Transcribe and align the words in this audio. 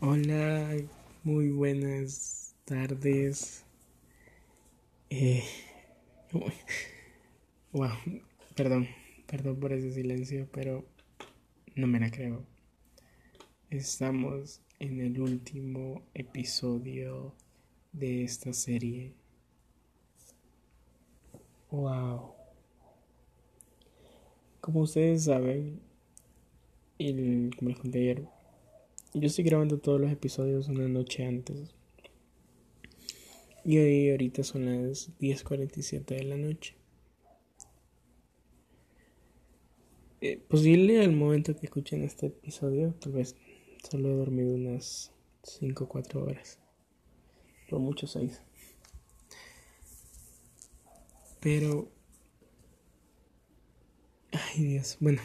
Hola, 0.00 0.76
muy 1.24 1.50
buenas 1.50 2.54
tardes. 2.64 3.64
Eh, 5.10 5.42
wow, 7.72 7.90
perdón, 8.54 8.86
perdón 9.26 9.58
por 9.58 9.72
ese 9.72 9.90
silencio, 9.92 10.48
pero 10.52 10.84
no 11.74 11.88
me 11.88 11.98
la 11.98 12.12
creo. 12.12 12.44
Estamos 13.70 14.60
en 14.78 15.00
el 15.00 15.20
último 15.20 16.00
episodio 16.14 17.34
de 17.90 18.22
esta 18.22 18.52
serie. 18.52 19.14
Wow. 21.72 22.34
Como 24.60 24.82
ustedes 24.82 25.24
saben, 25.24 25.80
y 26.98 27.50
como 27.50 27.70
les 27.70 27.80
conté 27.80 27.98
ayer, 27.98 28.37
yo 29.20 29.26
estoy 29.26 29.44
grabando 29.44 29.78
todos 29.78 30.00
los 30.00 30.10
episodios 30.12 30.68
una 30.68 30.88
noche 30.88 31.24
antes. 31.24 31.74
Y 33.64 33.78
hoy 33.78 34.10
ahorita 34.10 34.44
son 34.44 34.66
las 34.66 35.10
10.47 35.18 36.04
de 36.04 36.24
la 36.24 36.36
noche. 36.36 36.74
Eh, 40.20 40.38
posible 40.48 41.00
al 41.02 41.12
momento 41.12 41.54
que 41.54 41.66
escuchen 41.66 42.02
este 42.02 42.26
episodio, 42.26 42.94
tal 42.94 43.12
vez 43.12 43.36
solo 43.88 44.10
he 44.10 44.16
dormido 44.16 44.54
unas 44.54 45.12
5 45.42 45.84
o 45.84 45.88
4 45.88 46.24
horas. 46.24 46.58
Por 47.68 47.80
mucho 47.80 48.06
6. 48.06 48.42
Pero... 51.40 51.90
Ay 54.32 54.62
Dios, 54.62 54.96
bueno, 55.00 55.20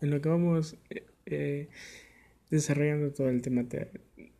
en 0.00 0.10
lo 0.10 0.20
que 0.20 0.28
vamos... 0.28 0.76
Eh, 0.90 1.06
eh, 1.26 1.68
desarrollando 2.50 3.12
todo 3.12 3.28
el 3.28 3.42
tema, 3.42 3.64
te, 3.68 3.90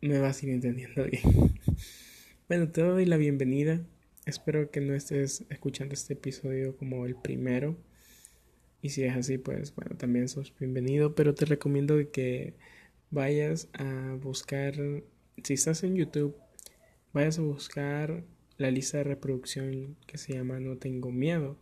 me 0.01 0.19
vas 0.19 0.41
a 0.41 0.45
ir 0.45 0.53
entendiendo 0.53 1.05
bien. 1.05 1.21
bueno, 2.47 2.69
te 2.69 2.81
doy 2.81 3.05
la 3.05 3.17
bienvenida. 3.17 3.81
Espero 4.25 4.69
que 4.71 4.81
no 4.81 4.93
estés 4.93 5.45
escuchando 5.49 5.93
este 5.93 6.13
episodio 6.13 6.75
como 6.75 7.05
el 7.05 7.15
primero. 7.15 7.77
Y 8.81 8.89
si 8.89 9.03
es 9.03 9.15
así, 9.15 9.37
pues 9.37 9.75
bueno, 9.75 9.97
también 9.97 10.27
sos 10.27 10.53
bienvenido. 10.57 11.15
Pero 11.15 11.35
te 11.35 11.45
recomiendo 11.45 11.95
que 12.11 12.55
vayas 13.11 13.69
a 13.73 14.17
buscar, 14.21 14.75
si 15.43 15.53
estás 15.53 15.83
en 15.83 15.95
YouTube, 15.95 16.35
vayas 17.13 17.39
a 17.39 17.41
buscar 17.41 18.23
la 18.57 18.71
lista 18.71 18.99
de 18.99 19.05
reproducción 19.05 19.95
que 20.05 20.17
se 20.17 20.33
llama 20.33 20.59
No 20.59 20.77
Tengo 20.77 21.11
Miedo. 21.11 21.57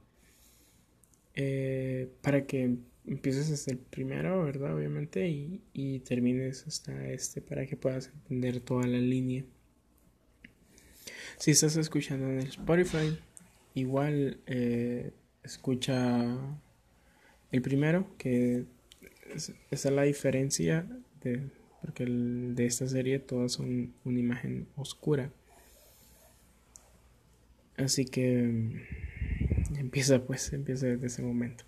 Eh, 1.35 2.09
para 2.21 2.47
que 2.47 2.77
empieces 3.07 3.49
desde 3.49 3.71
el 3.71 3.77
primero, 3.77 4.43
¿verdad? 4.43 4.75
Obviamente, 4.75 5.27
y, 5.27 5.61
y 5.73 5.99
termines 5.99 6.67
hasta 6.67 7.09
este 7.09 7.41
para 7.41 7.65
que 7.65 7.77
puedas 7.77 8.07
entender 8.07 8.59
toda 8.59 8.85
la 8.85 8.99
línea. 8.99 9.43
Si 11.37 11.51
estás 11.51 11.77
escuchando 11.77 12.27
en 12.27 12.39
el 12.39 12.47
Spotify, 12.47 13.17
igual 13.73 14.39
eh, 14.47 15.11
escucha 15.43 16.37
el 17.51 17.61
primero, 17.61 18.07
que 18.17 18.65
es, 19.33 19.53
esa 19.71 19.89
es 19.89 19.95
la 19.95 20.03
diferencia 20.03 20.87
de, 21.21 21.49
porque 21.81 22.03
el, 22.03 22.55
de 22.55 22.65
esta 22.65 22.87
serie 22.87 23.19
todas 23.19 23.53
son 23.53 23.93
una 24.03 24.19
imagen 24.19 24.67
oscura. 24.75 25.31
Así 27.77 28.05
que 28.05 28.81
empieza 29.77 30.25
pues, 30.25 30.51
empieza 30.53 30.87
desde 30.87 31.07
ese 31.07 31.21
momento. 31.21 31.63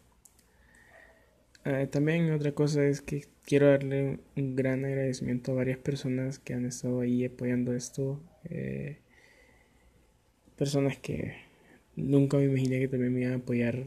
Eh, 1.70 1.86
también 1.86 2.32
otra 2.32 2.52
cosa 2.54 2.84
es 2.84 3.00
que 3.02 3.28
quiero 3.46 3.68
darle 3.68 4.20
un 4.36 4.56
gran 4.56 4.86
agradecimiento 4.86 5.52
a 5.52 5.56
varias 5.56 5.78
personas 5.78 6.40
que 6.40 6.56
han 6.56 6.66
estado 6.66 7.02
ahí 7.02 7.26
apoyando 7.26 7.76
esto. 7.76 8.20
Eh, 8.46 8.98
personas 10.58 10.98
que 10.98 11.36
nunca 11.96 12.38
me 12.38 12.46
imaginé 12.46 12.80
que 12.80 12.88
también 12.88 13.14
me 13.14 13.22
iban 13.22 13.34
a 13.34 13.36
apoyar. 13.38 13.86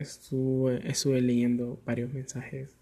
Estuve, 0.00 0.80
estuve 0.90 1.20
leyendo 1.20 1.80
varios 1.86 2.12
mensajes. 2.12 2.74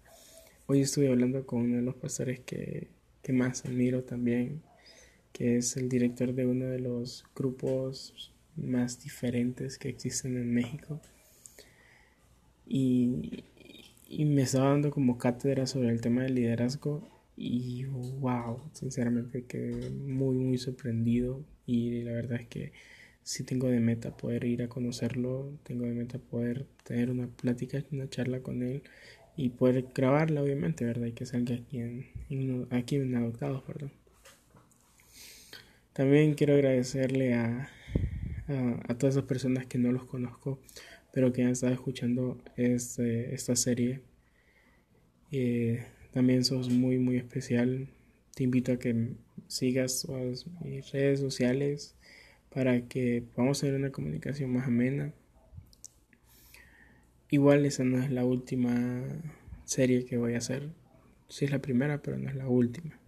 Hoy 0.65 0.81
estuve 0.81 1.09
hablando 1.09 1.45
con 1.45 1.61
uno 1.61 1.75
de 1.75 1.83
los 1.83 1.93
pastores 1.93 2.39
que, 2.39 2.87
que 3.21 3.33
más 3.33 3.63
admiro 3.65 4.03
también, 4.03 4.63
que 5.33 5.57
es 5.57 5.77
el 5.77 5.87
director 5.87 6.33
de 6.33 6.47
uno 6.47 6.65
de 6.65 6.79
los 6.79 7.25
grupos 7.35 8.33
más 8.55 9.03
diferentes 9.03 9.77
que 9.77 9.89
existen 9.89 10.35
en 10.35 10.51
México. 10.51 10.99
Y, 12.65 13.43
y 14.11 14.25
me 14.25 14.41
estaba 14.41 14.69
dando 14.69 14.91
como 14.91 15.17
cátedra 15.17 15.65
sobre 15.65 15.89
el 15.89 16.01
tema 16.01 16.23
del 16.23 16.35
liderazgo 16.35 17.07
y 17.37 17.85
wow, 17.85 18.59
sinceramente 18.73 19.45
quedé 19.45 19.89
muy 19.89 20.35
muy 20.35 20.57
sorprendido 20.57 21.45
y 21.65 22.01
la 22.03 22.11
verdad 22.11 22.41
es 22.41 22.47
que 22.47 22.73
sí 23.23 23.45
tengo 23.45 23.69
de 23.69 23.79
meta 23.79 24.17
poder 24.17 24.43
ir 24.43 24.63
a 24.63 24.67
conocerlo, 24.67 25.53
tengo 25.63 25.85
de 25.85 25.93
meta 25.93 26.19
poder 26.19 26.67
tener 26.83 27.09
una 27.09 27.27
plática, 27.27 27.81
una 27.91 28.09
charla 28.09 28.41
con 28.41 28.63
él 28.63 28.83
y 29.37 29.49
poder 29.49 29.87
grabarla 29.95 30.43
obviamente, 30.43 30.83
¿verdad? 30.83 31.07
Y 31.07 31.13
que 31.13 31.25
salga 31.25 31.55
aquí 31.55 31.79
en, 31.79 32.67
aquí 32.69 32.97
en 32.97 33.15
Adoptados, 33.15 33.63
perdón. 33.63 33.93
También 35.93 36.33
quiero 36.33 36.55
agradecerle 36.55 37.33
a, 37.35 37.69
a, 38.49 38.81
a 38.89 38.97
todas 38.97 39.15
esas 39.15 39.25
personas 39.25 39.67
que 39.67 39.77
no 39.77 39.93
los 39.93 40.03
conozco 40.03 40.59
pero 41.11 41.31
que 41.33 41.43
han 41.43 41.49
estado 41.49 41.73
escuchando 41.73 42.41
este, 42.55 43.33
esta 43.33 43.55
serie. 43.55 44.01
Eh, 45.31 45.85
también 46.11 46.43
sos 46.43 46.69
muy, 46.69 46.97
muy 46.97 47.17
especial. 47.17 47.87
Te 48.35 48.43
invito 48.43 48.71
a 48.71 48.77
que 48.77 49.15
sigas 49.47 50.07
mis 50.63 50.91
redes 50.91 51.19
sociales 51.19 51.95
para 52.53 52.87
que 52.87 53.23
podamos 53.33 53.59
tener 53.59 53.75
una 53.75 53.91
comunicación 53.91 54.51
más 54.51 54.67
amena. 54.67 55.13
Igual 57.29 57.65
esa 57.65 57.83
no 57.83 58.01
es 58.01 58.11
la 58.11 58.25
última 58.25 59.03
serie 59.65 60.05
que 60.05 60.17
voy 60.17 60.35
a 60.35 60.39
hacer. 60.39 60.69
Sí 61.29 61.45
es 61.45 61.51
la 61.51 61.59
primera, 61.59 62.01
pero 62.01 62.17
no 62.17 62.29
es 62.29 62.35
la 62.35 62.47
última. 62.47 63.00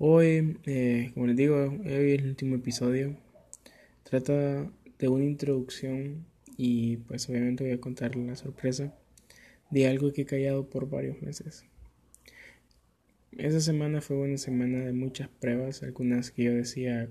Hoy, 0.00 0.56
eh, 0.66 1.10
como 1.14 1.26
les 1.26 1.36
digo, 1.36 1.56
hoy 1.56 2.12
es 2.12 2.20
el 2.20 2.28
último 2.28 2.54
episodio. 2.54 3.16
Trata 4.04 4.70
de 4.96 5.08
una 5.08 5.24
introducción 5.24 6.24
y 6.56 6.98
pues 6.98 7.28
obviamente 7.28 7.64
voy 7.64 7.72
a 7.72 7.80
contar 7.80 8.14
la 8.14 8.36
sorpresa 8.36 8.94
de 9.70 9.88
algo 9.88 10.12
que 10.12 10.22
he 10.22 10.24
callado 10.24 10.70
por 10.70 10.88
varios 10.88 11.20
meses. 11.20 11.64
Esa 13.36 13.60
semana 13.60 14.00
fue 14.00 14.18
una 14.18 14.38
semana 14.38 14.84
de 14.84 14.92
muchas 14.92 15.28
pruebas, 15.28 15.82
algunas 15.82 16.30
que 16.30 16.44
yo 16.44 16.54
decía 16.54 17.10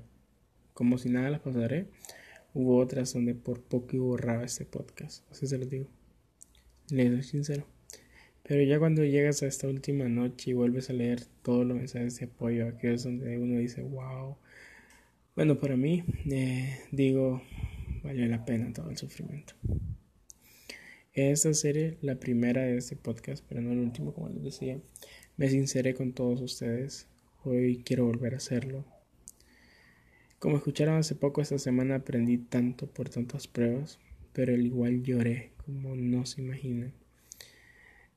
como 0.74 0.98
si 0.98 1.10
nada 1.10 1.30
las 1.30 1.42
pasaré. 1.42 1.88
Hubo 2.54 2.78
otras 2.78 3.14
donde 3.14 3.36
por 3.36 3.62
poco 3.62 3.98
borraba 3.98 4.46
este 4.46 4.64
podcast, 4.64 5.30
así 5.30 5.46
se 5.46 5.58
lo 5.58 5.66
digo. 5.66 5.88
Les 6.90 7.12
soy 7.12 7.24
sincero. 7.24 7.77
Pero 8.48 8.64
ya 8.64 8.80
cuando 8.80 9.04
llegas 9.04 9.44
a 9.44 9.48
esta 9.48 9.68
última 9.68 10.08
noche 10.08 10.52
y 10.52 10.54
vuelves 10.54 10.90
a 10.90 10.94
leer 10.94 11.26
todos 11.42 11.66
los 11.66 11.76
mensajes 11.76 12.18
de 12.18 12.28
apoyo, 12.28 12.68
aquellos 12.68 13.04
donde 13.04 13.38
uno 13.38 13.60
dice, 13.60 13.82
wow. 13.82 14.38
Bueno, 15.36 15.60
para 15.60 15.76
mí, 15.76 16.06
eh, 16.32 16.80
digo, 16.92 17.42
vale 18.04 18.26
la 18.28 18.46
pena 18.46 18.72
todo 18.72 18.90
el 18.90 18.96
sufrimiento. 18.96 19.54
Esta 21.12 21.54
serie, 21.54 21.98
la 22.02 22.16
primera 22.16 22.62
de 22.62 22.78
este 22.78 22.96
podcast, 22.96 23.44
pero 23.50 23.62
no 23.62 23.74
el 23.74 23.80
último, 23.80 24.14
como 24.14 24.30
les 24.30 24.44
decía, 24.44 24.80
me 25.36 25.50
sinceré 25.50 25.94
con 25.94 26.14
todos 26.14 26.40
ustedes. 26.40 27.08
Hoy 27.44 27.84
quiero 27.84 28.06
volver 28.06 28.34
a 28.34 28.38
hacerlo. 28.38 28.86
Como 30.40 30.56
escucharon 30.56 30.96
hace 30.96 31.16
poco, 31.16 31.42
esta 31.42 31.60
semana 31.60 31.96
aprendí 31.96 32.38
tanto 32.38 32.88
por 32.88 33.10
tantas 33.10 33.48
pruebas, 33.48 34.00
pero 34.32 34.54
al 34.54 34.66
igual 34.66 35.04
lloré, 35.04 35.52
como 35.66 35.98
no 35.98 36.26
se 36.26 36.42
imaginan. 36.42 36.94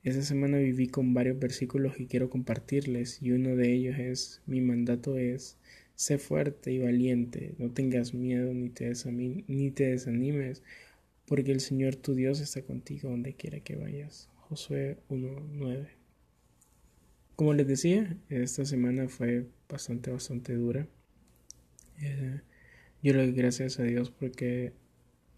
Esta 0.02 0.22
semana 0.22 0.56
viví 0.56 0.88
con 0.88 1.12
varios 1.12 1.38
versículos 1.38 1.94
que 1.94 2.06
quiero 2.06 2.30
compartirles 2.30 3.20
y 3.20 3.32
uno 3.32 3.54
de 3.54 3.72
ellos 3.72 3.98
es, 3.98 4.42
mi 4.46 4.62
mandato 4.62 5.18
es, 5.18 5.58
sé 5.94 6.16
fuerte 6.16 6.72
y 6.72 6.78
valiente, 6.78 7.54
no 7.58 7.70
tengas 7.70 8.14
miedo 8.14 8.54
ni 8.54 8.70
te, 8.70 8.90
ni 9.46 9.70
te 9.70 9.90
desanimes, 9.90 10.62
porque 11.26 11.52
el 11.52 11.60
Señor 11.60 11.96
tu 11.96 12.14
Dios 12.14 12.40
está 12.40 12.62
contigo 12.62 13.10
donde 13.10 13.34
quiera 13.34 13.60
que 13.60 13.76
vayas. 13.76 14.30
Josué 14.48 14.96
1.9. 15.10 15.88
Como 17.36 17.52
les 17.52 17.66
decía, 17.66 18.16
esta 18.30 18.64
semana 18.64 19.08
fue 19.08 19.46
bastante, 19.68 20.10
bastante 20.10 20.54
dura. 20.54 20.88
Eh, 22.00 22.40
yo 23.02 23.12
le 23.12 23.26
doy 23.26 23.32
gracias 23.32 23.78
a 23.78 23.82
Dios 23.82 24.10
porque 24.10 24.72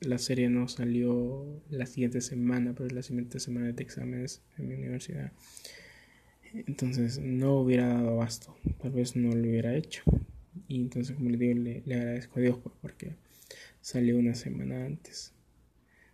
la 0.04 0.19
serie 0.19 0.49
no 0.49 0.69
salió 0.69 1.62
la 1.70 1.87
siguiente 1.87 2.20
semana, 2.20 2.75
pero 2.76 2.88
la 2.94 3.02
siguiente 3.02 3.40
semana 3.40 3.72
de 3.72 3.82
exámenes 3.82 4.43
en 4.58 4.69
mi 4.69 4.75
universidad. 4.75 5.32
Entonces 6.52 7.19
no 7.19 7.56
hubiera 7.60 7.88
dado 7.88 8.10
abasto, 8.10 8.56
tal 8.81 8.93
vez 8.93 9.16
no 9.16 9.34
lo 9.34 9.49
hubiera 9.49 9.75
hecho. 9.75 10.02
Y 10.69 10.81
entonces, 10.81 11.16
como 11.16 11.31
le 11.31 11.38
digo, 11.38 11.58
le, 11.58 11.94
agradezco 11.94 12.38
a 12.38 12.43
Dios 12.43 12.58
pues, 12.62 12.75
porque 12.81 13.16
salió 13.81 14.19
una 14.19 14.34
semana 14.34 14.84
antes. 14.84 15.32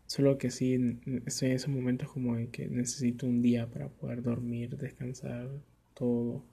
Solo 0.06 0.38
que 0.38 0.50
sí, 0.50 1.00
estoy 1.26 1.50
en 1.50 1.56
esos 1.56 1.68
momentos 1.68 2.10
como 2.10 2.36
en 2.36 2.48
que 2.48 2.66
necesito 2.68 3.26
un 3.26 3.42
día 3.42 3.68
para 3.68 3.88
poder 3.88 4.22
dormir, 4.22 4.76
descansar, 4.76 5.50
todo. 5.94 6.44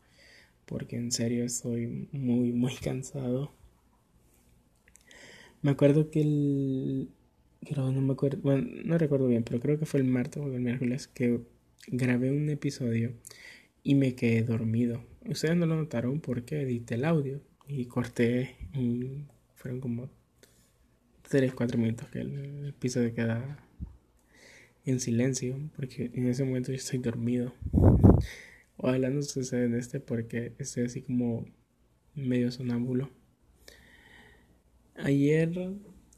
Porque 0.66 0.98
en 0.98 1.12
serio 1.12 1.46
estoy 1.46 2.10
muy, 2.12 2.52
muy 2.52 2.76
cansado. 2.76 3.54
Me 5.62 5.72
acuerdo 5.72 6.10
que 6.10 6.22
el... 6.22 7.10
no 7.76 8.02
me 8.02 8.14
acuerdo, 8.14 8.40
bueno, 8.42 8.68
no 8.84 8.98
recuerdo 8.98 9.28
bien, 9.28 9.44
pero 9.44 9.60
creo 9.60 9.80
que 9.80 9.86
fue 9.86 10.00
el 10.00 10.08
martes 10.08 10.42
o 10.42 10.48
el 10.48 10.62
miércoles 10.62 11.08
que 11.08 11.42
grabé 11.88 12.32
un 12.32 12.50
episodio 12.50 13.14
y 13.84 13.96
me 13.96 14.16
quedé 14.16 14.44
dormido. 14.44 15.04
Ustedes 15.26 15.56
no 15.56 15.66
lo 15.66 15.76
notaron 15.76 16.20
porque 16.20 16.62
edité 16.62 16.96
el 16.96 17.06
audio 17.06 17.42
y 17.68 17.86
corté 17.86 18.56
fueron 19.56 19.80
como 19.80 20.10
3, 21.30 21.54
4 21.54 21.78
minutos 21.78 22.08
que 22.10 22.20
el 22.20 22.68
episodio 22.68 23.14
queda 23.14 23.60
en 24.86 25.00
silencio 25.00 25.58
porque 25.76 26.12
en 26.14 26.28
ese 26.28 26.44
momento 26.44 26.72
yo 26.72 26.78
estoy 26.78 27.00
dormido. 27.00 27.54
Ojalá 28.78 29.10
no 29.10 29.22
suceda 29.24 29.64
en 29.64 29.76
este 29.76 30.00
porque 30.00 30.54
estoy 30.60 30.84
así 30.84 31.02
como 31.02 31.46
medio 32.14 32.52
sonámbulo. 32.52 33.10
Ayer 34.96 35.52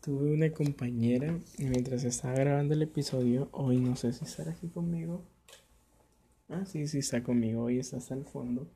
tuve 0.08 0.32
una 0.32 0.50
compañera 0.54 1.38
mientras 1.58 2.06
estaba 2.06 2.34
grabando 2.36 2.74
el 2.74 2.82
episodio. 2.82 3.50
Hoy 3.52 3.76
no 3.76 3.98
sé 3.98 4.14
si 4.14 4.24
estará 4.24 4.52
aquí 4.52 4.70
conmigo. 4.70 5.22
Ah, 6.48 6.64
sí, 6.66 6.88
sí 6.88 7.00
está 7.00 7.22
conmigo. 7.22 7.64
Hoy 7.64 7.80
está 7.80 7.98
hasta 7.98 8.16
el 8.16 8.24
fondo. 8.24 8.70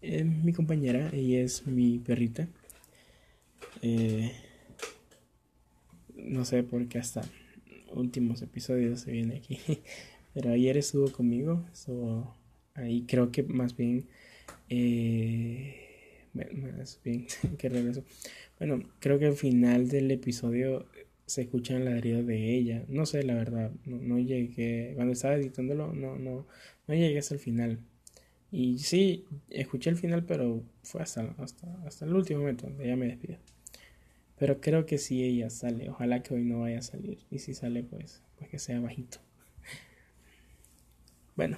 Eh, 0.00 0.24
mi 0.24 0.52
compañera, 0.52 1.08
ella 1.12 1.42
es 1.42 1.68
mi 1.68 2.00
perrita. 2.00 2.48
Eh, 3.80 4.32
no 6.16 6.44
sé 6.44 6.64
por 6.64 6.88
qué 6.88 6.98
hasta 6.98 7.22
últimos 7.94 8.42
episodios 8.42 9.02
se 9.02 9.12
viene 9.12 9.36
aquí. 9.36 9.60
Pero 10.34 10.50
ayer 10.50 10.78
estuvo 10.78 11.12
conmigo. 11.12 11.64
Estuvo 11.72 12.34
ahí 12.74 13.04
creo 13.06 13.30
que 13.30 13.44
más 13.44 13.76
bien... 13.76 14.08
Eh, 14.68 15.81
más 16.34 17.00
bien 17.04 17.26
que 17.58 17.68
regreso. 17.68 18.04
Bueno, 18.58 18.82
creo 19.00 19.18
que 19.18 19.26
al 19.26 19.36
final 19.36 19.88
del 19.88 20.10
episodio 20.10 20.86
se 21.26 21.42
escucha 21.42 21.76
el 21.76 21.84
ladrido 21.84 22.22
de 22.22 22.54
ella. 22.54 22.84
No 22.88 23.06
sé, 23.06 23.22
la 23.22 23.34
verdad, 23.34 23.72
no, 23.84 23.98
no, 23.98 24.18
llegué, 24.18 24.92
cuando 24.94 25.12
estaba 25.12 25.34
editándolo, 25.34 25.92
no, 25.92 26.18
no, 26.18 26.46
no 26.86 26.94
llegué 26.94 27.18
hasta 27.18 27.34
el 27.34 27.40
final. 27.40 27.78
Y 28.50 28.78
sí, 28.78 29.24
escuché 29.48 29.90
el 29.90 29.96
final, 29.96 30.24
pero 30.24 30.62
fue 30.82 31.02
hasta, 31.02 31.34
hasta, 31.38 31.82
hasta 31.86 32.04
el 32.04 32.14
último 32.14 32.40
momento, 32.40 32.66
donde 32.66 32.84
ella 32.84 32.96
me 32.96 33.06
despido. 33.06 33.38
Pero 34.38 34.60
creo 34.60 34.86
que 34.86 34.98
sí 34.98 35.22
ella 35.24 35.50
sale. 35.50 35.88
Ojalá 35.88 36.22
que 36.22 36.34
hoy 36.34 36.44
no 36.44 36.60
vaya 36.60 36.80
a 36.80 36.82
salir. 36.82 37.18
Y 37.30 37.38
si 37.38 37.54
sale, 37.54 37.82
pues, 37.84 38.22
pues 38.36 38.50
que 38.50 38.58
sea 38.58 38.80
bajito. 38.80 39.18
Bueno. 41.34 41.56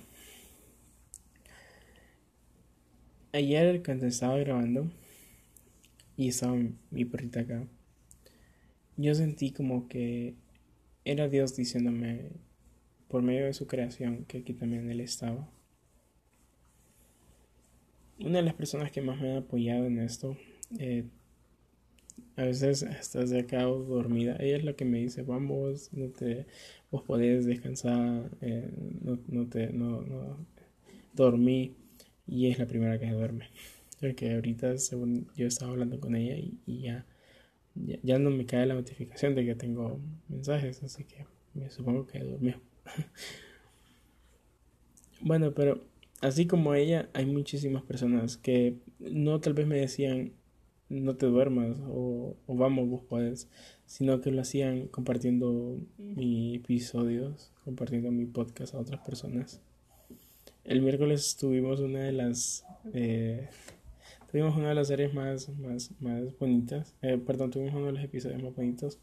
Ayer 3.34 3.82
cuando 3.82 4.06
estaba 4.06 4.36
grabando 4.36 4.88
y 6.16 6.28
estaba 6.28 6.56
mi 6.92 7.04
perrita 7.04 7.40
acá, 7.40 7.66
yo 8.96 9.12
sentí 9.12 9.50
como 9.50 9.88
que 9.88 10.36
era 11.04 11.28
Dios 11.28 11.56
diciéndome 11.56 12.30
por 13.08 13.22
medio 13.22 13.46
de 13.46 13.52
su 13.52 13.66
creación 13.66 14.24
que 14.26 14.38
aquí 14.38 14.52
también 14.52 14.88
Él 14.88 15.00
estaba. 15.00 15.50
Una 18.20 18.38
de 18.38 18.44
las 18.44 18.54
personas 18.54 18.92
que 18.92 19.02
más 19.02 19.20
me 19.20 19.32
ha 19.32 19.38
apoyado 19.38 19.86
en 19.86 19.98
esto, 19.98 20.36
eh, 20.78 21.02
a 22.36 22.44
veces 22.44 22.82
estás 22.82 23.30
de 23.30 23.40
acá 23.40 23.64
dormida, 23.64 24.36
ella 24.38 24.58
es 24.58 24.64
la 24.64 24.74
que 24.74 24.84
me 24.84 25.00
dice, 25.00 25.22
vamos, 25.22 25.92
no 25.92 26.06
te, 26.10 26.46
vos 26.92 27.02
podés 27.02 27.46
descansar, 27.46 28.30
eh, 28.42 28.70
no, 29.02 29.18
no, 29.26 29.48
te, 29.48 29.72
no, 29.72 30.02
no, 30.02 30.46
dormí 31.14 31.74
y 32.26 32.48
es 32.48 32.58
la 32.58 32.66
primera 32.66 32.98
que 32.98 33.06
se 33.06 33.12
duerme. 33.12 33.48
Porque 34.00 34.34
ahorita, 34.34 34.76
según 34.78 35.28
yo 35.36 35.46
estaba 35.46 35.72
hablando 35.72 36.00
con 36.00 36.16
ella 36.16 36.36
y, 36.36 36.82
ya, 36.82 37.06
ya, 37.74 38.18
no 38.18 38.30
me 38.30 38.46
cae 38.46 38.66
la 38.66 38.74
notificación 38.74 39.34
de 39.34 39.44
que 39.44 39.54
tengo 39.54 40.00
mensajes, 40.28 40.82
así 40.82 41.04
que 41.04 41.26
me 41.54 41.70
supongo 41.70 42.06
que 42.06 42.20
durmió. 42.20 42.60
bueno, 45.20 45.54
pero 45.54 45.80
así 46.20 46.46
como 46.46 46.74
ella, 46.74 47.08
hay 47.14 47.26
muchísimas 47.26 47.82
personas 47.82 48.36
que 48.36 48.76
no 48.98 49.40
tal 49.40 49.54
vez 49.54 49.66
me 49.66 49.78
decían 49.78 50.32
no 50.88 51.16
te 51.16 51.26
duermas 51.26 51.78
o, 51.88 52.36
o 52.46 52.56
vamos, 52.56 52.88
vos 52.88 53.02
puedes, 53.08 53.48
sino 53.86 54.20
que 54.20 54.30
lo 54.30 54.42
hacían 54.42 54.86
compartiendo 54.88 55.78
mis 55.98 56.56
episodios, 56.56 57.52
compartiendo 57.64 58.10
mi 58.10 58.26
podcast 58.26 58.74
a 58.74 58.78
otras 58.78 59.00
personas. 59.00 59.62
El 60.64 60.80
miércoles 60.80 61.36
tuvimos 61.38 61.80
una 61.80 62.00
de 62.00 62.12
las 62.12 62.64
eh, 62.94 63.48
tuvimos 64.30 64.56
una 64.56 64.70
de 64.70 64.74
las 64.74 64.88
series 64.88 65.12
más, 65.12 65.50
más, 65.58 65.90
más 66.00 66.38
bonitas. 66.38 66.94
Eh, 67.02 67.18
perdón, 67.18 67.50
tuvimos 67.50 67.74
uno 67.74 67.86
de 67.86 67.92
los 67.92 68.02
episodios 68.02 68.42
más 68.42 68.54
bonitos. 68.54 68.98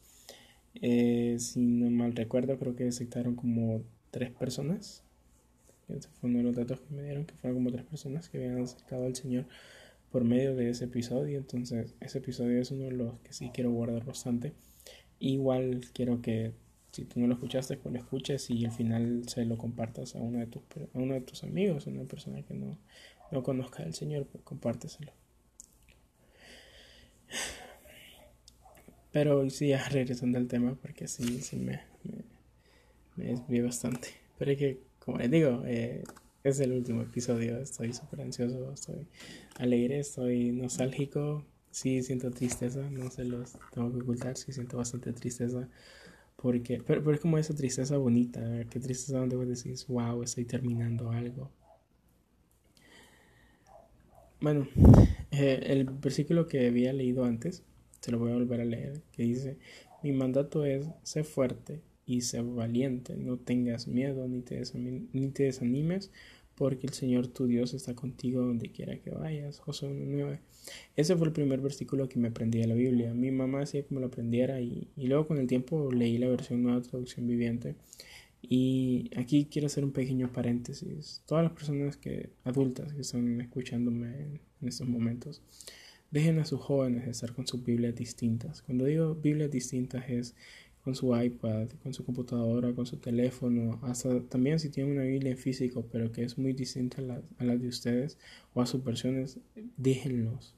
Eh, 0.81 1.35
si 1.39 1.59
no 1.59 1.91
mal 1.91 2.15
recuerdo, 2.15 2.57
creo 2.57 2.75
que 2.75 2.87
aceptaron 2.87 3.35
como 3.35 3.83
tres 4.09 4.31
personas. 4.31 5.03
Ese 5.87 6.09
fue 6.09 6.31
uno 6.31 6.39
de 6.39 6.45
los 6.45 6.55
datos 6.55 6.81
que 6.81 6.95
me 6.95 7.03
dieron, 7.03 7.25
que 7.25 7.35
fueron 7.35 7.59
como 7.59 7.71
tres 7.71 7.85
personas 7.85 8.27
que 8.27 8.39
habían 8.39 8.63
acercado 8.63 9.05
al 9.05 9.15
Señor 9.15 9.45
por 10.11 10.23
medio 10.23 10.55
de 10.55 10.69
ese 10.71 10.85
episodio. 10.85 11.37
Entonces, 11.37 11.93
ese 11.99 12.17
episodio 12.17 12.59
es 12.59 12.71
uno 12.71 12.85
de 12.85 12.91
los 12.93 13.19
que 13.19 13.33
sí 13.33 13.51
quiero 13.53 13.69
guardar 13.71 14.03
bastante. 14.03 14.53
Igual 15.19 15.81
quiero 15.93 16.23
que 16.23 16.53
si 16.91 17.05
tú 17.05 17.19
no 17.19 17.27
lo 17.27 17.33
escuchaste, 17.33 17.77
pues 17.77 17.93
lo 17.93 17.99
escuches 17.99 18.49
y 18.49 18.65
al 18.65 18.71
final 18.71 19.23
se 19.27 19.45
lo 19.45 19.57
compartas 19.57 20.15
a 20.15 20.19
uno 20.19 20.39
de 20.39 20.47
tus, 20.47 20.63
a 20.93 20.97
uno 20.99 21.13
de 21.13 21.21
tus 21.21 21.43
amigos, 21.43 21.87
a 21.87 21.89
una 21.89 22.03
persona 22.03 22.41
que 22.43 22.53
no, 22.53 22.77
no 23.31 23.43
conozca 23.43 23.83
al 23.83 23.93
Señor, 23.93 24.25
pues 24.27 24.43
compárteselo. 24.43 25.13
Pero 29.11 29.49
sí, 29.49 29.69
ya 29.69 29.87
regresando 29.89 30.37
al 30.37 30.47
tema, 30.47 30.75
porque 30.75 31.07
sí, 31.07 31.41
sí 31.41 31.57
me, 31.57 31.81
me, 33.15 33.61
bastante. 33.61 34.09
Pero 34.37 34.51
es 34.51 34.57
que, 34.57 34.79
como 34.99 35.17
les 35.17 35.31
digo, 35.31 35.63
eh, 35.65 36.03
es 36.43 36.59
el 36.59 36.71
último 36.73 37.01
episodio, 37.01 37.57
estoy 37.57 37.93
súper 37.93 38.21
ansioso, 38.21 38.71
estoy 38.73 39.07
alegre, 39.57 39.99
estoy 39.99 40.51
nostálgico, 40.51 41.45
sí 41.71 42.01
siento 42.03 42.31
tristeza, 42.31 42.89
no 42.89 43.09
se 43.11 43.25
los 43.25 43.57
tengo 43.73 43.91
que 43.91 44.01
ocultar, 44.01 44.37
sí 44.37 44.51
siento 44.53 44.77
bastante 44.77 45.13
tristeza 45.13 45.67
porque, 46.41 46.81
pero, 46.85 47.03
pero, 47.03 47.15
es 47.15 47.21
como 47.21 47.37
esa 47.37 47.53
tristeza 47.53 47.97
bonita, 47.97 48.41
que 48.69 48.79
tristeza 48.79 49.19
donde 49.19 49.35
vos 49.35 49.47
decís, 49.47 49.85
wow, 49.87 50.23
estoy 50.23 50.45
terminando 50.45 51.11
algo. 51.11 51.51
Bueno, 54.39 54.67
eh, 55.31 55.59
el 55.67 55.83
versículo 55.85 56.47
que 56.47 56.67
había 56.67 56.93
leído 56.93 57.25
antes, 57.25 57.63
se 57.99 58.11
lo 58.11 58.17
voy 58.17 58.31
a 58.31 58.35
volver 58.35 58.61
a 58.61 58.65
leer, 58.65 59.01
que 59.11 59.23
dice, 59.23 59.57
mi 60.01 60.11
mandato 60.13 60.65
es, 60.65 60.87
sé 61.03 61.23
fuerte 61.23 61.81
y 62.07 62.21
sé 62.21 62.41
valiente, 62.41 63.15
no 63.17 63.37
tengas 63.37 63.87
miedo 63.87 64.27
ni 64.27 64.41
te, 64.41 64.63
ni 64.73 65.27
te 65.29 65.43
desanimes, 65.43 66.11
porque 66.55 66.87
el 66.87 66.93
Señor 66.93 67.27
tu 67.27 67.47
Dios 67.47 67.73
está 67.73 67.95
contigo 67.95 68.41
donde 68.41 68.71
quiera 68.71 68.97
que 68.99 69.11
vayas. 69.11 69.59
Josué 69.59 69.89
1.9. 69.89 70.39
Ese 70.95 71.15
fue 71.15 71.27
el 71.27 71.33
primer 71.33 71.61
versículo 71.61 72.07
que 72.07 72.19
me 72.19 72.29
aprendí 72.29 72.59
de 72.59 72.67
la 72.67 72.75
Biblia. 72.75 73.13
Mi 73.13 73.31
mamá 73.31 73.61
hacía 73.61 73.83
me 73.89 73.99
lo 73.99 74.07
aprendiera 74.07 74.61
y, 74.61 74.87
luego 74.97 75.27
con 75.27 75.37
el 75.37 75.47
tiempo 75.47 75.91
leí 75.91 76.17
la 76.17 76.27
versión 76.27 76.63
nueva 76.63 76.81
traducción 76.81 77.27
viviente. 77.27 77.75
Y 78.41 79.11
aquí 79.15 79.45
quiero 79.45 79.67
hacer 79.67 79.83
un 79.83 79.91
pequeño 79.91 80.31
paréntesis. 80.31 81.21
Todas 81.25 81.43
las 81.43 81.53
personas 81.53 81.97
que 81.97 82.29
adultas 82.43 82.93
que 82.93 83.01
están 83.01 83.39
escuchándome 83.39 84.07
en, 84.07 84.41
en 84.61 84.67
estos 84.67 84.87
momentos, 84.87 85.41
dejen 86.11 86.39
a 86.39 86.45
sus 86.45 86.59
jóvenes 86.59 87.07
estar 87.07 87.33
con 87.33 87.47
sus 87.47 87.63
Biblias 87.63 87.95
distintas. 87.95 88.61
Cuando 88.61 88.85
digo 88.85 89.15
Biblias 89.15 89.49
distintas 89.49 90.09
es 90.09 90.35
con 90.83 90.95
su 90.95 91.15
iPad, 91.15 91.69
con 91.83 91.93
su 91.93 92.03
computadora, 92.03 92.73
con 92.73 92.85
su 92.85 92.97
teléfono, 92.97 93.79
hasta 93.83 94.21
también 94.23 94.59
si 94.59 94.69
tienen 94.69 94.93
una 94.93 95.03
Biblia 95.03 95.31
en 95.31 95.37
físico, 95.37 95.85
pero 95.91 96.11
que 96.11 96.23
es 96.23 96.37
muy 96.37 96.53
distinta 96.53 97.01
a 97.01 97.05
la, 97.05 97.21
a 97.37 97.43
la 97.43 97.55
de 97.55 97.67
ustedes 97.67 98.17
o 98.53 98.61
a 98.61 98.65
sus 98.65 98.83
versiones, 98.83 99.39
déjenlos. 99.77 100.55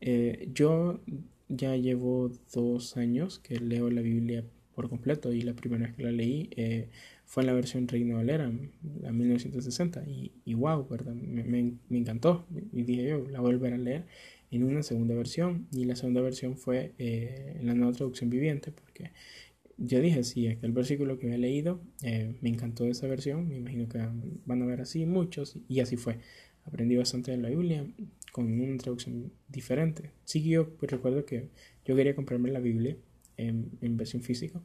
Eh, 0.00 0.48
yo 0.52 1.00
ya 1.48 1.76
llevo 1.76 2.30
dos 2.52 2.96
años 2.96 3.38
que 3.38 3.58
leo 3.58 3.90
la 3.90 4.02
Biblia 4.02 4.44
por 4.74 4.88
completo 4.88 5.32
y 5.32 5.42
la 5.42 5.54
primera 5.54 5.86
vez 5.86 5.94
que 5.94 6.02
la 6.02 6.12
leí 6.12 6.50
eh, 6.56 6.88
fue 7.24 7.42
en 7.42 7.46
la 7.48 7.52
versión 7.54 7.88
Reino 7.88 8.16
Valera, 8.16 8.52
la 9.00 9.12
1960, 9.12 10.04
y, 10.06 10.32
y 10.44 10.54
wow, 10.54 10.86
¿verdad? 10.88 11.14
Me, 11.14 11.44
me, 11.44 11.72
me, 11.88 11.98
encantó 11.98 12.44
y 12.72 12.82
dije 12.82 13.08
yo, 13.08 13.24
la 13.30 13.40
volver 13.40 13.72
a 13.72 13.78
leer 13.78 14.04
en 14.56 14.64
una 14.64 14.82
segunda 14.82 15.14
versión 15.14 15.66
y 15.72 15.84
la 15.84 15.96
segunda 15.96 16.20
versión 16.20 16.56
fue 16.56 16.94
eh, 16.98 17.58
la 17.62 17.74
nueva 17.74 17.92
traducción 17.92 18.30
viviente 18.30 18.72
porque 18.72 19.12
yo 19.76 20.00
dije, 20.00 20.22
sí, 20.24 20.46
aquel 20.48 20.72
versículo 20.72 21.18
que 21.18 21.26
había 21.26 21.38
leído 21.38 21.80
eh, 22.02 22.34
me 22.40 22.48
encantó 22.48 22.86
esa 22.86 23.06
versión, 23.06 23.48
me 23.48 23.56
imagino 23.56 23.88
que 23.88 23.98
van 24.44 24.62
a 24.62 24.66
ver 24.66 24.80
así 24.80 25.06
muchos 25.06 25.58
y 25.68 25.80
así 25.80 25.96
fue. 25.96 26.18
Aprendí 26.64 26.96
bastante 26.96 27.30
de 27.30 27.36
la 27.38 27.50
Biblia 27.50 27.86
con 28.32 28.60
una 28.60 28.78
traducción 28.78 29.32
diferente. 29.48 30.12
Sí, 30.24 30.42
yo 30.42 30.70
pues, 30.76 30.90
recuerdo 30.90 31.26
que 31.26 31.48
yo 31.84 31.94
quería 31.96 32.14
comprarme 32.14 32.50
la 32.50 32.60
Biblia 32.60 32.96
en, 33.36 33.70
en 33.80 33.96
versión 33.96 34.22
física 34.22 34.62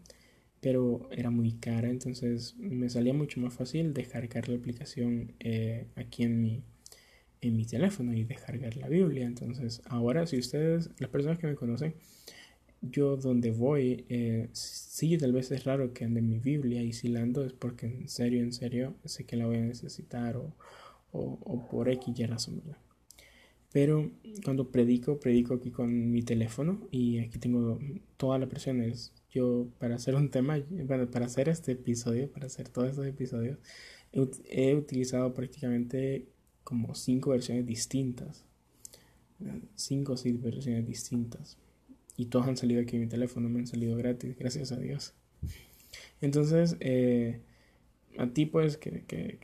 pero 0.61 1.07
era 1.11 1.29
muy 1.29 1.53
cara, 1.53 1.89
entonces 1.89 2.55
me 2.57 2.89
salía 2.89 3.13
mucho 3.13 3.39
más 3.39 3.53
fácil 3.53 3.93
descargar 3.93 4.49
la 4.49 4.57
aplicación 4.57 5.33
eh, 5.39 5.87
aquí 5.95 6.23
en 6.23 6.41
mi, 6.41 6.63
en 7.41 7.55
mi 7.55 7.65
teléfono 7.65 8.13
y 8.13 8.23
descargar 8.23 8.75
la 8.77 8.87
Biblia. 8.87 9.25
Entonces, 9.25 9.81
ahora 9.85 10.25
si 10.25 10.37
ustedes, 10.37 10.89
las 10.99 11.09
personas 11.09 11.39
que 11.39 11.47
me 11.47 11.55
conocen, 11.55 11.95
yo 12.81 13.17
donde 13.17 13.51
voy, 13.51 14.05
eh, 14.09 14.49
sí, 14.53 15.17
tal 15.17 15.33
vez 15.33 15.51
es 15.51 15.65
raro 15.65 15.93
que 15.93 16.05
ande 16.05 16.21
mi 16.21 16.39
Biblia 16.39 16.81
y 16.81 16.93
si 16.93 17.09
la 17.09 17.21
ando 17.21 17.45
es 17.45 17.53
porque 17.53 17.87
en 17.87 18.07
serio, 18.09 18.41
en 18.41 18.53
serio, 18.53 18.95
sé 19.05 19.25
que 19.25 19.35
la 19.35 19.45
voy 19.45 19.57
a 19.57 19.61
necesitar 19.61 20.37
o, 20.37 20.53
o, 21.11 21.67
por 21.69 21.89
X 21.89 22.17
y 22.17 22.25
razón, 22.25 22.61
Pero 23.71 24.11
cuando 24.43 24.71
predico, 24.71 25.19
predico 25.19 25.55
aquí 25.55 25.71
con 25.71 26.11
mi 26.11 26.21
teléfono 26.23 26.87
y 26.91 27.19
aquí 27.19 27.39
tengo 27.39 27.79
todas 28.17 28.39
las 28.39 28.49
versiones. 28.49 29.13
Yo 29.31 29.67
para 29.79 29.95
hacer 29.95 30.15
un 30.15 30.29
tema, 30.29 30.59
bueno, 30.69 31.09
para 31.11 31.25
hacer 31.25 31.49
este 31.49 31.73
episodio, 31.73 32.31
para 32.31 32.47
hacer 32.47 32.69
todos 32.69 32.89
estos 32.89 33.05
episodios, 33.05 33.59
he, 34.49 34.75
utilizado 34.75 35.33
prácticamente 35.33 36.25
como 36.69 36.93
cinco 36.93 37.31
versiones 37.31 37.65
distintas. 37.65 38.45
Cinco 39.73 40.13
o 40.13 40.17
seis 40.17 40.39
versiones 40.39 40.85
distintas. 40.85 41.57
Y 42.15 42.25
todas 42.25 42.47
han 42.47 42.57
salido 42.57 42.81
aquí 42.81 42.95
en 42.97 43.01
mi 43.01 43.07
teléfono, 43.07 43.49
me 43.49 43.57
han 43.59 43.65
salido 43.65 43.97
gratis, 43.97 44.37
gracias 44.37 44.71
a 44.71 44.77
Dios. 44.77 45.15
Entonces, 46.21 46.77
eh, 46.79 47.39
a 48.19 48.27
ti 48.27 48.45
pues 48.45 48.77
que, 48.77 49.03
que, 49.05 49.39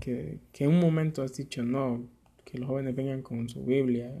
que, 0.00 0.40
que, 0.52 0.64
en 0.64 0.70
un 0.70 0.80
momento 0.80 1.22
has 1.22 1.36
dicho 1.36 1.62
no, 1.62 2.04
que 2.44 2.58
los 2.58 2.68
jóvenes 2.68 2.96
vengan 2.96 3.22
con 3.22 3.48
su 3.48 3.64
Biblia, 3.64 4.12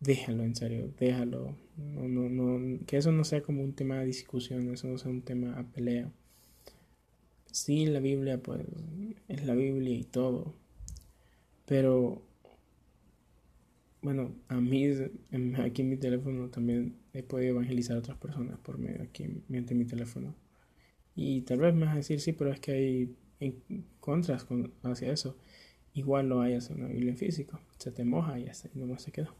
déjalo 0.00 0.42
en 0.42 0.56
serio, 0.56 0.90
déjalo. 0.98 1.54
No, 1.76 2.08
no, 2.08 2.28
no, 2.28 2.78
que 2.86 2.96
eso 2.96 3.12
no 3.12 3.22
sea 3.22 3.42
como 3.42 3.62
un 3.62 3.72
tema 3.72 4.00
de 4.00 4.06
discusión, 4.06 4.68
eso 4.74 4.88
no 4.88 4.98
sea 4.98 5.12
un 5.12 5.22
tema 5.22 5.56
a 5.60 5.62
pelea. 5.62 6.10
Sí, 7.52 7.86
la 7.86 8.00
Biblia 8.00 8.42
pues 8.42 8.62
es 9.28 9.44
la 9.44 9.54
Biblia 9.54 9.94
y 9.94 10.04
todo, 10.04 10.54
pero 11.66 12.22
bueno, 14.02 14.34
a 14.48 14.60
mí 14.60 14.86
aquí 15.58 15.82
en 15.82 15.88
mi 15.88 15.96
teléfono 15.96 16.48
también 16.48 16.96
he 17.12 17.22
podido 17.22 17.50
evangelizar 17.50 17.96
a 17.96 18.00
otras 18.00 18.18
personas 18.18 18.58
por 18.58 18.78
medio 18.78 19.02
aquí 19.02 19.28
mediante 19.48 19.74
mi 19.74 19.84
teléfono. 19.84 20.34
Y 21.14 21.42
tal 21.42 21.58
vez 21.58 21.74
me 21.74 21.84
vas 21.84 21.94
a 21.94 21.96
decir, 21.96 22.20
sí, 22.20 22.32
pero 22.32 22.50
es 22.50 22.58
que 22.58 22.72
hay 22.72 23.16
contras 24.00 24.44
con, 24.44 24.72
hacia 24.82 25.12
eso. 25.12 25.36
Igual 25.94 26.28
lo 26.28 26.40
hay 26.40 26.54
hacia 26.54 26.74
una 26.74 26.88
Biblia 26.88 27.10
en 27.10 27.16
físico. 27.16 27.60
Se 27.78 27.92
te 27.92 28.04
moja 28.04 28.38
y 28.38 28.48
hasta 28.48 28.68
nomás 28.74 29.02
se 29.02 29.12
quedó. 29.12 29.34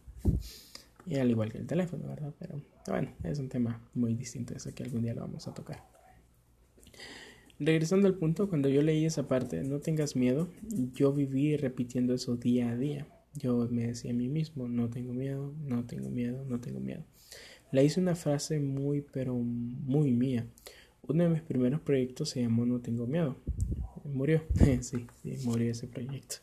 Y 1.06 1.16
al 1.16 1.30
igual 1.30 1.50
que 1.50 1.58
el 1.58 1.66
teléfono, 1.66 2.06
¿verdad? 2.06 2.32
Pero 2.38 2.60
bueno, 2.86 3.10
es 3.24 3.38
un 3.38 3.48
tema 3.48 3.80
muy 3.94 4.14
distinto, 4.14 4.54
eso 4.54 4.72
que 4.74 4.84
algún 4.84 5.02
día 5.02 5.14
lo 5.14 5.22
vamos 5.22 5.48
a 5.48 5.54
tocar. 5.54 5.91
Regresando 7.58 8.08
al 8.08 8.14
punto, 8.14 8.48
cuando 8.48 8.68
yo 8.68 8.82
leí 8.82 9.04
esa 9.04 9.28
parte, 9.28 9.62
no 9.62 9.78
tengas 9.80 10.16
miedo, 10.16 10.48
yo 10.94 11.12
viví 11.12 11.56
repitiendo 11.56 12.14
eso 12.14 12.36
día 12.36 12.70
a 12.70 12.76
día. 12.76 13.06
Yo 13.34 13.68
me 13.70 13.86
decía 13.86 14.10
a 14.10 14.14
mí 14.14 14.28
mismo, 14.28 14.68
no 14.68 14.90
tengo 14.90 15.12
miedo, 15.12 15.54
no 15.64 15.84
tengo 15.84 16.10
miedo, 16.10 16.44
no 16.44 16.60
tengo 16.60 16.80
miedo. 16.80 17.04
Le 17.70 17.84
hice 17.84 18.00
una 18.00 18.14
frase 18.14 18.60
muy, 18.60 19.00
pero 19.00 19.34
muy 19.34 20.12
mía. 20.12 20.46
Uno 21.08 21.24
de 21.24 21.30
mis 21.30 21.42
primeros 21.42 21.80
proyectos 21.80 22.28
se 22.28 22.42
llamó 22.42 22.66
No 22.66 22.80
tengo 22.80 23.06
miedo. 23.06 23.36
Murió, 24.04 24.42
sí, 24.80 25.06
sí, 25.22 25.36
murió 25.44 25.70
ese 25.70 25.86
proyecto. 25.86 26.36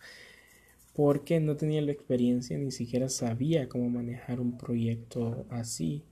Porque 0.93 1.39
no 1.39 1.55
tenía 1.55 1.81
la 1.81 1.91
experiencia, 1.91 2.57
ni 2.57 2.71
siquiera 2.71 3.09
sabía 3.09 3.69
cómo 3.69 3.89
manejar 3.89 4.39
un 4.39 4.57
proyecto 4.57 5.45
así. 5.49 6.03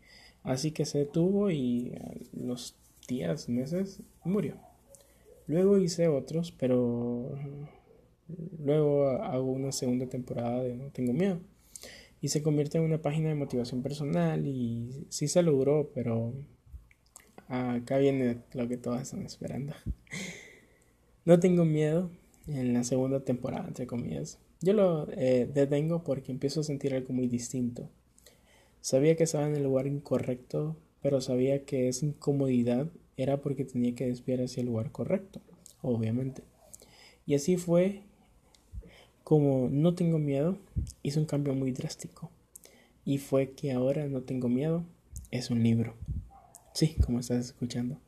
Así 0.43 0.71
que 0.71 0.85
se 0.85 0.99
detuvo 0.99 1.49
y 1.49 1.93
a 1.95 2.13
los 2.33 2.75
días, 3.07 3.49
meses, 3.49 4.01
murió. 4.23 4.66
Luego 5.47 5.77
hice 5.77 6.07
otros, 6.09 6.51
pero 6.51 7.37
luego 8.59 9.07
hago 9.09 9.51
una 9.51 9.71
segunda 9.71 10.07
temporada 10.07 10.61
de 10.61 10.75
No 10.75 10.89
tengo 10.91 11.13
miedo. 11.13 11.39
Y 12.21 12.29
se 12.29 12.41
convierte 12.41 12.77
en 12.77 12.83
una 12.83 13.01
página 13.01 13.29
de 13.29 13.35
motivación 13.35 13.81
personal 13.81 14.45
y 14.45 15.05
sí 15.09 15.27
se 15.27 15.43
logró, 15.43 15.91
pero 15.93 16.33
acá 17.47 17.97
viene 17.97 18.39
lo 18.53 18.67
que 18.67 18.77
todas 18.77 19.03
están 19.03 19.25
esperando. 19.25 19.73
No 21.25 21.39
tengo 21.39 21.65
miedo 21.65 22.09
en 22.47 22.73
la 22.73 22.83
segunda 22.83 23.19
temporada, 23.19 23.67
entre 23.67 23.85
comillas. 23.85 24.39
Yo 24.61 24.73
lo 24.73 25.07
eh, 25.11 25.49
detengo 25.53 26.03
porque 26.03 26.31
empiezo 26.31 26.61
a 26.61 26.63
sentir 26.63 26.93
algo 26.95 27.13
muy 27.13 27.27
distinto. 27.27 27.89
Sabía 28.81 29.15
que 29.15 29.25
estaba 29.25 29.47
en 29.47 29.55
el 29.55 29.63
lugar 29.63 29.87
incorrecto, 29.87 30.77
pero 31.01 31.21
sabía 31.21 31.65
que 31.65 31.89
esa 31.89 32.05
incomodidad 32.05 32.87
era 33.17 33.41
porque 33.41 33.65
tenía 33.65 33.95
que 33.95 34.05
desviar 34.05 34.41
hacia 34.41 34.62
el 34.62 34.67
lugar 34.67 34.91
correcto, 34.91 35.41
obviamente. 35.81 36.43
Y 37.25 37.36
así 37.36 37.57
fue 37.57 38.03
como 39.24 39.67
no 39.69 39.93
tengo 39.93 40.19
miedo, 40.19 40.57
hizo 41.03 41.19
un 41.19 41.25
cambio 41.25 41.53
muy 41.53 41.71
drástico. 41.71 42.31
Y 43.03 43.17
fue 43.17 43.51
que 43.51 43.74
ahora 43.74 44.07
no 44.07 44.21
tengo 44.21 44.47
miedo, 44.47 44.86
es 45.31 45.50
un 45.50 45.63
libro. 45.63 45.95
Sí, 46.74 46.95
como 47.05 47.19
estás 47.19 47.45
escuchando. 47.45 48.00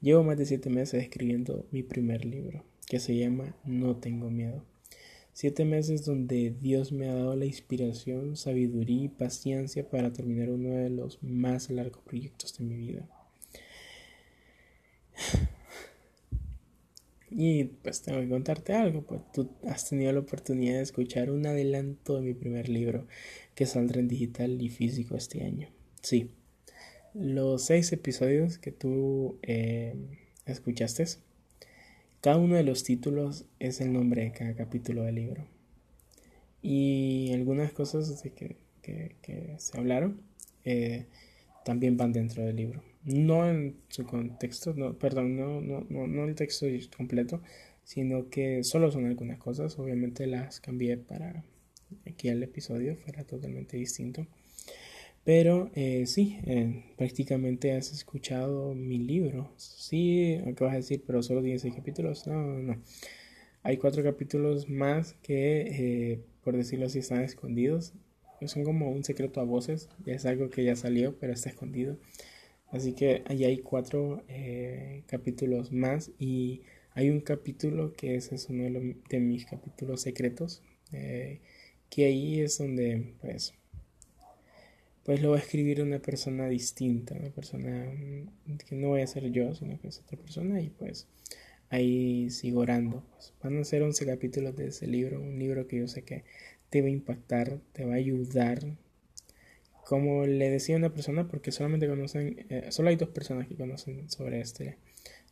Llevo 0.00 0.22
más 0.22 0.38
de 0.38 0.46
siete 0.46 0.70
meses 0.70 1.02
escribiendo 1.02 1.66
mi 1.72 1.82
primer 1.82 2.24
libro, 2.24 2.62
que 2.86 3.00
se 3.00 3.16
llama 3.16 3.54
No 3.64 3.96
tengo 3.96 4.30
miedo. 4.30 4.62
Siete 5.32 5.66
meses 5.66 6.04
donde 6.04 6.54
Dios 6.62 6.92
me 6.92 7.08
ha 7.08 7.14
dado 7.14 7.36
la 7.36 7.44
inspiración, 7.44 8.36
sabiduría 8.36 9.04
y 9.04 9.08
paciencia 9.08 9.86
para 9.88 10.12
terminar 10.12 10.48
uno 10.48 10.70
de 10.70 10.88
los 10.88 11.22
más 11.22 11.68
largos 11.68 12.02
proyectos 12.02 12.56
de 12.56 12.64
mi 12.64 12.76
vida. 12.76 13.06
Y 17.38 17.64
pues 17.64 18.00
tengo 18.00 18.18
que 18.20 18.30
contarte 18.30 18.72
algo, 18.72 19.02
pues 19.02 19.20
tú 19.34 19.50
has 19.66 19.86
tenido 19.86 20.10
la 20.10 20.20
oportunidad 20.20 20.76
de 20.76 20.82
escuchar 20.82 21.30
un 21.30 21.46
adelanto 21.46 22.16
de 22.16 22.22
mi 22.22 22.32
primer 22.32 22.70
libro 22.70 23.06
que 23.54 23.66
saldrá 23.66 24.00
en 24.00 24.08
digital 24.08 24.62
y 24.62 24.70
físico 24.70 25.18
este 25.18 25.44
año. 25.44 25.68
Sí, 26.00 26.30
los 27.12 27.62
seis 27.62 27.92
episodios 27.92 28.56
que 28.56 28.72
tú 28.72 29.38
eh, 29.42 29.94
escuchaste, 30.46 31.04
cada 32.22 32.38
uno 32.38 32.56
de 32.56 32.62
los 32.62 32.84
títulos 32.84 33.44
es 33.58 33.82
el 33.82 33.92
nombre 33.92 34.22
de 34.22 34.32
cada 34.32 34.54
capítulo 34.54 35.02
del 35.02 35.16
libro. 35.16 35.46
Y 36.62 37.32
algunas 37.34 37.70
cosas 37.72 38.22
de 38.22 38.32
que, 38.32 38.56
se 39.58 39.76
hablaron 39.76 40.22
eh, 40.64 41.04
también 41.66 41.98
van 41.98 42.14
dentro 42.14 42.42
del 42.46 42.56
libro. 42.56 42.82
No 43.06 43.48
en 43.48 43.76
su 43.88 44.04
contexto, 44.04 44.74
no, 44.74 44.98
perdón, 44.98 45.36
no, 45.36 45.60
no, 45.60 45.86
no, 45.88 46.06
no 46.06 46.24
el 46.24 46.34
texto 46.34 46.66
completo, 46.96 47.40
sino 47.84 48.28
que 48.28 48.64
solo 48.64 48.90
son 48.90 49.06
algunas 49.06 49.38
cosas. 49.38 49.78
Obviamente 49.78 50.26
las 50.26 50.60
cambié 50.60 50.96
para 50.98 51.44
que 52.18 52.30
el 52.30 52.42
episodio 52.42 52.96
fuera 52.96 53.24
totalmente 53.24 53.76
distinto. 53.76 54.26
Pero 55.24 55.70
eh, 55.74 56.06
sí, 56.06 56.38
eh, 56.46 56.84
prácticamente 56.96 57.72
has 57.72 57.92
escuchado 57.92 58.74
mi 58.74 58.98
libro. 58.98 59.52
Sí, 59.56 60.40
¿qué 60.56 60.64
vas 60.64 60.74
a 60.74 60.76
decir? 60.76 61.02
Pero 61.06 61.22
solo 61.22 61.42
16 61.42 61.74
capítulos. 61.74 62.26
No, 62.26 62.34
no, 62.42 62.58
no. 62.60 62.82
Hay 63.62 63.76
cuatro 63.78 64.04
capítulos 64.04 64.68
más 64.68 65.14
que, 65.22 66.12
eh, 66.12 66.20
por 66.44 66.56
decirlo 66.56 66.86
así, 66.86 67.00
están 67.00 67.22
escondidos. 67.22 67.94
Son 68.46 68.64
como 68.64 68.90
un 68.90 69.02
secreto 69.04 69.40
a 69.40 69.44
voces. 69.44 69.88
Es 70.06 70.26
algo 70.26 70.50
que 70.50 70.64
ya 70.64 70.76
salió, 70.76 71.16
pero 71.18 71.32
está 71.32 71.50
escondido. 71.50 71.98
Así 72.70 72.92
que 72.92 73.22
ahí 73.26 73.44
hay 73.44 73.58
cuatro 73.58 74.22
capítulos 75.06 75.72
más. 75.72 76.10
Y 76.18 76.62
hay 76.94 77.10
un 77.10 77.20
capítulo 77.20 77.92
que 77.92 78.16
ese 78.16 78.34
es 78.36 78.48
uno 78.48 78.64
de, 78.64 78.96
de 79.08 79.20
mis 79.20 79.46
capítulos 79.46 80.02
secretos. 80.02 80.62
que 80.90 82.04
ahí 82.04 82.40
es 82.40 82.58
donde, 82.58 83.14
pues 83.20 83.54
pues 85.06 85.22
lo 85.22 85.30
va 85.30 85.36
a 85.36 85.38
escribir 85.38 85.80
una 85.82 86.00
persona 86.00 86.48
distinta, 86.48 87.14
una 87.14 87.30
persona 87.30 87.92
mm, 87.94 88.56
que 88.56 88.74
no 88.74 88.88
voy 88.88 89.02
a 89.02 89.06
ser 89.06 89.30
yo, 89.30 89.54
sino 89.54 89.78
que 89.80 89.86
es 89.86 90.00
otra 90.00 90.18
persona 90.18 90.60
y 90.60 90.68
pues 90.68 91.06
ahí 91.70 92.28
sigo 92.30 92.62
orando. 92.62 93.04
Pues, 93.12 93.32
van 93.40 93.56
a 93.60 93.64
ser 93.64 93.84
11 93.84 94.04
capítulos 94.04 94.56
de 94.56 94.66
ese 94.66 94.88
libro, 94.88 95.20
un 95.20 95.38
libro 95.38 95.68
que 95.68 95.78
yo 95.78 95.86
sé 95.86 96.02
que 96.02 96.24
te 96.70 96.80
va 96.82 96.88
a 96.88 96.90
impactar, 96.90 97.60
te 97.72 97.84
va 97.84 97.92
a 97.92 97.98
ayudar. 97.98 98.58
Como 99.86 100.26
le 100.26 100.50
decía 100.50 100.74
a 100.74 100.78
una 100.78 100.92
persona, 100.92 101.28
porque 101.28 101.52
solamente 101.52 101.86
conocen, 101.86 102.46
eh, 102.50 102.66
solo 102.70 102.88
hay 102.88 102.96
dos 102.96 103.10
personas 103.10 103.46
que 103.46 103.54
conocen 103.54 104.10
sobre 104.10 104.40
este, 104.40 104.78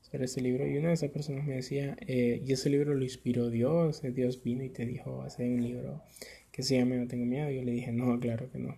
sobre 0.02 0.26
este 0.26 0.40
libro 0.40 0.66
y 0.66 0.78
una 0.78 0.88
de 0.88 0.94
esas 0.94 1.10
personas 1.10 1.44
me 1.44 1.56
decía, 1.56 1.96
eh, 2.06 2.40
y 2.46 2.52
ese 2.52 2.70
libro 2.70 2.94
lo 2.94 3.02
inspiró 3.02 3.50
Dios, 3.50 4.04
eh, 4.04 4.12
Dios 4.12 4.42
vino 4.42 4.62
y 4.62 4.70
te 4.70 4.86
dijo, 4.86 5.22
hacer 5.22 5.48
un 5.48 5.62
libro 5.62 6.02
que 6.52 6.62
se 6.62 6.76
llama 6.78 6.94
No 6.94 7.08
tengo 7.08 7.24
miedo. 7.24 7.50
Y 7.50 7.56
yo 7.56 7.62
le 7.62 7.72
dije, 7.72 7.90
no, 7.92 8.18
claro 8.20 8.48
que 8.50 8.58
no 8.58 8.76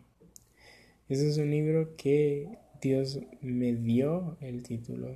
ese 1.08 1.28
es 1.28 1.38
un 1.38 1.52
libro 1.52 1.94
que 1.96 2.48
Dios 2.80 3.20
me 3.40 3.72
dio 3.72 4.36
el 4.40 4.64
título. 4.64 5.14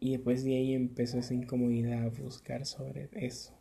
Y 0.00 0.12
después 0.12 0.42
de 0.42 0.56
ahí 0.56 0.74
empezó 0.74 1.18
esa 1.18 1.32
incomodidad 1.32 2.02
a 2.02 2.08
buscar 2.08 2.66
sobre 2.66 3.08
eso. 3.12 3.52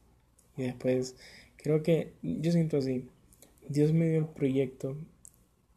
Y 0.57 0.63
después, 0.63 1.15
creo 1.55 1.83
que 1.83 2.13
yo 2.23 2.51
siento 2.51 2.77
así. 2.77 3.07
Dios 3.69 3.93
me 3.93 4.09
dio 4.09 4.19
el 4.19 4.27
proyecto 4.27 4.97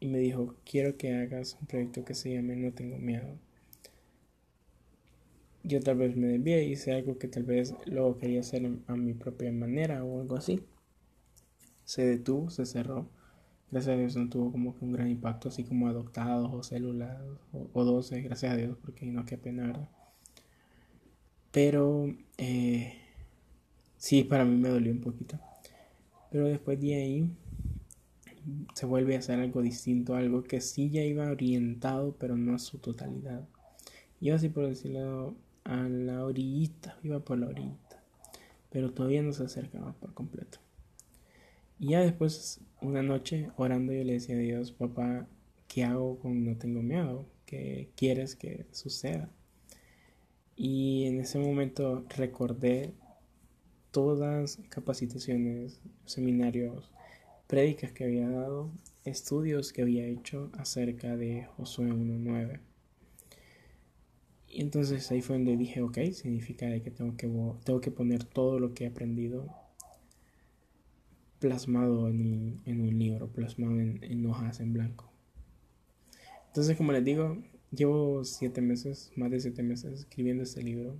y 0.01 0.09
me 0.09 0.19
dijo, 0.19 0.55
quiero 0.65 0.97
que 0.97 1.15
hagas 1.15 1.57
un 1.61 1.67
proyecto 1.67 2.05
que 2.05 2.15
se 2.15 2.33
llame 2.33 2.57
No 2.57 2.73
tengo 2.73 2.99
miedo. 2.99 3.39
yo 5.65 5.81
tal 5.81 5.97
vez 5.99 6.17
me 6.17 6.29
desvié 6.29 6.65
y 6.65 6.73
hice 6.73 6.93
algo 6.95 7.19
que 7.19 7.29
tal 7.29 7.45
vez 7.45 7.75
luego 7.87 8.17
quería 8.19 8.41
hacer 8.41 8.69
a 8.87 8.97
mi 8.97 9.15
propia 9.15 9.53
manera 9.53 10.05
o 10.05 10.21
algo 10.21 10.37
así. 10.37 10.63
Se 11.85 12.07
detuvo, 12.07 12.51
se 12.51 12.67
cerró. 12.67 13.09
Gracias 13.71 13.95
a 13.95 13.99
Dios 13.99 14.17
no 14.17 14.29
tuvo 14.31 14.53
como 14.53 14.75
que 14.77 14.85
un 14.85 14.93
gran 14.93 15.09
impacto, 15.11 15.49
así 15.49 15.65
como 15.65 15.89
adoptados 15.89 16.51
o 16.55 16.63
células 16.63 17.19
o, 17.53 17.69
o 17.75 17.85
12, 17.85 18.23
gracias 18.23 18.53
a 18.53 18.57
Dios, 18.57 18.79
porque 18.83 19.05
no, 19.07 19.25
qué 19.27 19.37
pena. 19.37 19.89
Pero 21.53 22.15
eh, 22.39 22.95
sí, 23.99 24.25
para 24.25 24.45
mí 24.45 24.57
me 24.57 24.69
dolió 24.71 24.93
un 24.93 25.01
poquito. 25.01 25.39
Pero 26.31 26.47
después 26.47 26.81
de 26.81 26.95
ahí 26.95 27.31
se 28.75 28.87
vuelve 28.87 29.17
a 29.17 29.19
hacer 29.19 29.41
algo 29.41 29.63
distinto, 29.63 30.15
algo 30.15 30.43
que 30.43 30.61
sí 30.61 30.91
ya 30.91 31.03
iba 31.03 31.31
orientado, 31.31 32.17
pero 32.19 32.37
no 32.37 32.55
a 32.55 32.59
su 32.59 32.79
totalidad. 32.79 33.47
Iba 34.21 34.37
así 34.37 34.49
por 34.49 34.67
decirlo 34.67 35.37
a 35.65 35.89
la 35.89 36.25
orillita, 36.25 36.99
iba 37.03 37.21
por 37.21 37.39
la 37.39 37.49
orillita, 37.49 38.03
pero 38.71 38.93
todavía 38.93 39.23
no 39.23 39.33
se 39.33 39.45
acercaba 39.45 39.93
por 39.95 40.15
completo. 40.15 40.59
Y 41.79 41.91
ya 41.91 42.01
después, 42.01 42.61
una 42.81 43.03
noche, 43.03 43.51
orando, 43.57 43.93
yo 43.93 44.03
le 44.03 44.15
decía 44.15 44.35
a 44.35 44.39
Dios, 44.39 44.73
papá, 44.73 45.29
¿qué 45.69 45.85
hago 45.85 46.19
con 46.19 46.45
no 46.45 46.57
tengo 46.57 46.83
miedo? 46.83 47.27
¿Qué 47.47 47.91
quieres 47.95 48.35
que 48.35 48.67
suceda? 48.73 49.31
Y 50.57 51.05
en 51.05 51.21
ese 51.21 51.39
momento 51.39 52.05
recordé 52.17 52.93
todas 53.93 54.59
capacitaciones, 54.71 55.81
seminarios, 56.05 56.91
prédicas 57.49 57.91
que 57.93 58.05
había 58.05 58.29
dado, 58.29 58.71
estudios 59.05 59.73
que 59.73 59.83
había 59.83 60.07
hecho 60.07 60.51
acerca 60.57 61.17
de 61.17 61.47
Josué 61.57 61.89
1.9. 61.89 62.61
Y 64.47 64.61
entonces 64.61 65.11
ahí 65.11 65.23
fue 65.23 65.37
donde 65.37 65.57
dije, 65.57 65.83
ok, 65.83 65.99
significa 66.13 66.69
que 66.81 66.91
tengo 66.91 67.17
que, 67.17 67.27
tengo 67.65 67.81
que 67.81 67.91
poner 67.91 68.25
todo 68.25 68.61
lo 68.61 68.75
que 68.75 68.85
he 68.85 68.87
aprendido 68.87 69.49
plasmado 71.39 72.09
en 72.09 72.61
un, 72.67 72.99
libro, 72.99 73.29
plasmado 73.29 73.81
en, 73.81 74.03
en 74.03 74.27
hojas 74.27 74.61
en 74.61 74.73
blanco. 74.73 75.11
Entonces, 76.49 76.77
como 76.77 76.93
les 76.93 77.05
digo, 77.05 77.39
llevo 77.71 78.25
siete 78.25 78.61
meses, 78.61 79.11
más 79.17 79.31
de 79.31 79.41
siete 79.41 79.63
meses 79.63 80.01
escribiendo 80.01 80.43
este 80.43 80.63
libro. 80.63 80.97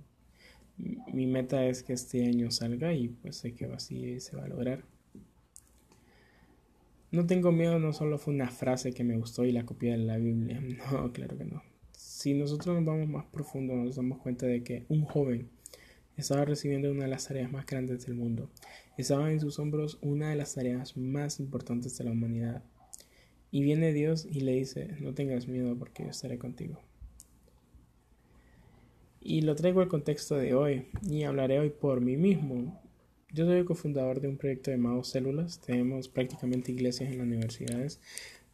Mi 0.77 1.27
meta 1.27 1.65
es 1.65 1.83
que 1.83 1.93
este 1.93 2.25
año 2.25 2.51
salga 2.51 2.93
y 2.93 3.09
pues 3.09 3.35
sé 3.35 3.53
que 3.53 3.65
así 3.65 4.19
se 4.19 4.35
va 4.35 4.45
a 4.45 4.47
lograr. 4.47 4.83
No 7.11 7.25
tengo 7.25 7.51
miedo, 7.51 7.79
no 7.79 7.91
solo 7.91 8.19
fue 8.19 8.33
una 8.33 8.51
frase 8.51 8.93
que 8.93 9.03
me 9.03 9.17
gustó 9.17 9.43
y 9.43 9.51
la 9.51 9.65
copié 9.65 9.91
de 9.91 9.97
la 9.97 10.17
Biblia. 10.17 10.61
No, 10.91 11.11
claro 11.11 11.37
que 11.37 11.45
no. 11.45 11.63
Si 11.91 12.33
nosotros 12.33 12.75
nos 12.75 12.85
vamos 12.85 13.07
más 13.07 13.25
profundo, 13.25 13.75
nos 13.75 13.95
damos 13.95 14.19
cuenta 14.19 14.45
de 14.45 14.63
que 14.63 14.85
un 14.89 15.03
joven 15.03 15.49
estaba 16.17 16.45
recibiendo 16.45 16.91
una 16.91 17.03
de 17.03 17.09
las 17.09 17.27
tareas 17.27 17.51
más 17.51 17.65
grandes 17.65 18.05
del 18.05 18.15
mundo. 18.15 18.49
Estaba 18.97 19.31
en 19.31 19.39
sus 19.39 19.57
hombros 19.57 19.97
una 20.01 20.29
de 20.29 20.35
las 20.35 20.53
tareas 20.53 20.97
más 20.97 21.39
importantes 21.39 21.97
de 21.97 22.03
la 22.03 22.11
humanidad. 22.11 22.63
Y 23.51 23.63
viene 23.63 23.93
Dios 23.93 24.27
y 24.29 24.41
le 24.41 24.53
dice, 24.53 24.95
no 24.99 25.13
tengas 25.13 25.47
miedo 25.47 25.75
porque 25.77 26.03
yo 26.03 26.09
estaré 26.09 26.37
contigo. 26.37 26.79
Y 29.21 29.41
lo 29.41 29.55
traigo 29.55 29.81
al 29.81 29.87
contexto 29.87 30.35
de 30.35 30.53
hoy 30.53 30.87
y 31.09 31.23
hablaré 31.23 31.59
hoy 31.59 31.69
por 31.69 32.01
mí 32.01 32.17
mismo. 32.17 32.81
Yo 33.31 33.45
soy 33.45 33.57
el 33.57 33.65
cofundador 33.65 34.21
de 34.21 34.27
un 34.27 34.37
proyecto 34.37 34.71
llamado 34.71 35.03
Células. 35.03 35.59
Tenemos 35.59 36.09
prácticamente 36.09 36.71
iglesias 36.71 37.11
en 37.11 37.19
las 37.19 37.27
universidades 37.27 37.99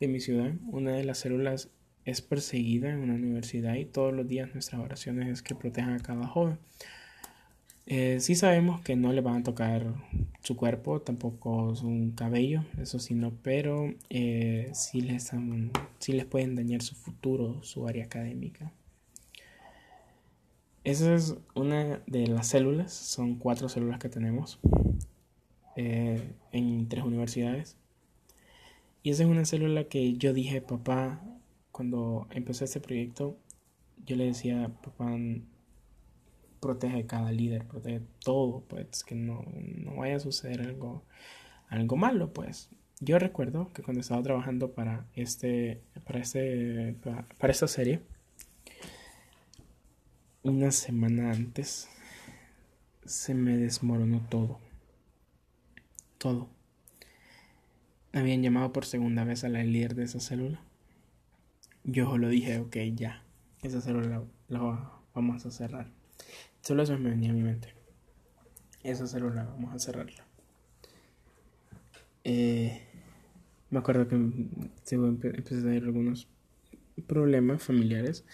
de 0.01 0.09
mi 0.09 0.19
ciudad. 0.19 0.53
Una 0.67 0.91
de 0.91 1.05
las 1.05 1.19
células 1.19 1.69
es 2.03 2.21
perseguida 2.21 2.89
en 2.89 2.99
una 2.99 3.13
universidad 3.13 3.75
y 3.75 3.85
todos 3.85 4.13
los 4.13 4.27
días 4.27 4.53
nuestras 4.53 4.81
oraciones 4.81 5.29
es 5.29 5.41
que 5.41 5.55
protejan 5.55 5.93
a 5.93 5.99
cada 5.99 6.27
joven. 6.27 6.57
Eh, 7.85 8.17
sí 8.19 8.35
sabemos 8.35 8.81
que 8.81 8.97
no 8.97 9.13
le 9.13 9.21
van 9.21 9.37
a 9.37 9.43
tocar 9.43 9.93
su 10.41 10.57
cuerpo, 10.57 11.01
tampoco 11.01 11.73
su 11.75 12.11
cabello, 12.15 12.65
eso 12.81 12.99
sí 12.99 13.13
no, 13.13 13.31
pero 13.43 13.93
eh, 14.09 14.71
sí, 14.73 15.01
les 15.01 15.31
sí 15.99 16.13
les 16.13 16.25
pueden 16.25 16.55
dañar 16.55 16.81
su 16.81 16.95
futuro, 16.95 17.63
su 17.63 17.87
área 17.87 18.05
académica. 18.05 18.73
Esa 20.85 21.15
es 21.15 21.35
una 21.55 22.03
de 22.05 22.27
las 22.27 22.47
células, 22.47 22.93
son 22.93 23.35
cuatro 23.35 23.69
células 23.69 23.97
que 23.97 24.07
tenemos 24.07 24.59
eh, 25.75 26.21
en 26.51 26.87
tres 26.87 27.03
universidades. 27.03 27.75
Y 29.01 29.09
esa 29.09 29.23
es 29.23 29.29
una 29.29 29.45
célula 29.45 29.85
que 29.85 30.13
yo 30.13 30.31
dije, 30.31 30.61
papá, 30.61 31.23
cuando 31.71 32.27
empecé 32.29 32.65
este 32.65 32.81
proyecto, 32.81 33.35
yo 34.05 34.15
le 34.15 34.25
decía, 34.25 34.71
papá, 34.83 35.17
protege 36.59 37.07
cada 37.07 37.31
líder, 37.31 37.65
protege 37.65 38.01
todo, 38.23 38.61
pues 38.67 39.03
que 39.03 39.15
no, 39.15 39.43
no 39.55 39.95
vaya 39.95 40.17
a 40.17 40.19
suceder 40.19 40.61
algo, 40.61 41.03
algo 41.67 41.95
malo, 41.95 42.31
pues. 42.31 42.69
Yo 42.99 43.17
recuerdo 43.17 43.73
que 43.73 43.81
cuando 43.81 44.01
estaba 44.01 44.21
trabajando 44.21 44.73
para 44.73 45.07
este, 45.15 45.81
para 46.05 46.19
este, 46.19 46.95
para, 47.03 47.51
esta 47.51 47.67
serie, 47.67 48.01
una 50.45 50.69
semana 50.69 51.31
antes 51.31 51.89
se 53.03 53.33
me 53.33 53.57
desmoronó 53.57 54.27
todo, 54.29 54.59
todo. 56.19 56.49
Habían 58.13 58.43
llamado 58.43 58.71
por 58.71 58.85
segunda 58.85 59.23
vez 59.23 59.43
a 59.43 59.49
la 59.49 59.63
líder 59.63 59.95
de 59.95 60.03
esa 60.03 60.19
célula. 60.19 60.61
Yo 61.83 62.19
lo 62.19 62.29
dije, 62.29 62.59
ok, 62.59 62.77
ya, 62.93 63.23
esa 63.63 63.81
célula 63.81 64.23
la 64.47 65.01
vamos 65.15 65.47
a 65.47 65.51
cerrar. 65.51 65.89
Solo 66.61 66.83
eso 66.83 66.95
me 66.99 67.09
venía 67.09 67.31
a 67.31 67.33
mi 67.33 67.41
mente. 67.41 67.73
Esa 68.83 69.07
célula 69.07 69.45
vamos 69.45 69.73
a 69.73 69.79
cerrarla. 69.79 70.27
Eh, 72.23 72.83
me 73.71 73.79
acuerdo 73.79 74.07
que 74.07 74.13
empecé 74.13 74.95
a 74.95 75.61
tener 75.63 75.85
algunos 75.85 76.27
problemas 77.07 77.63
familiares 77.63 78.25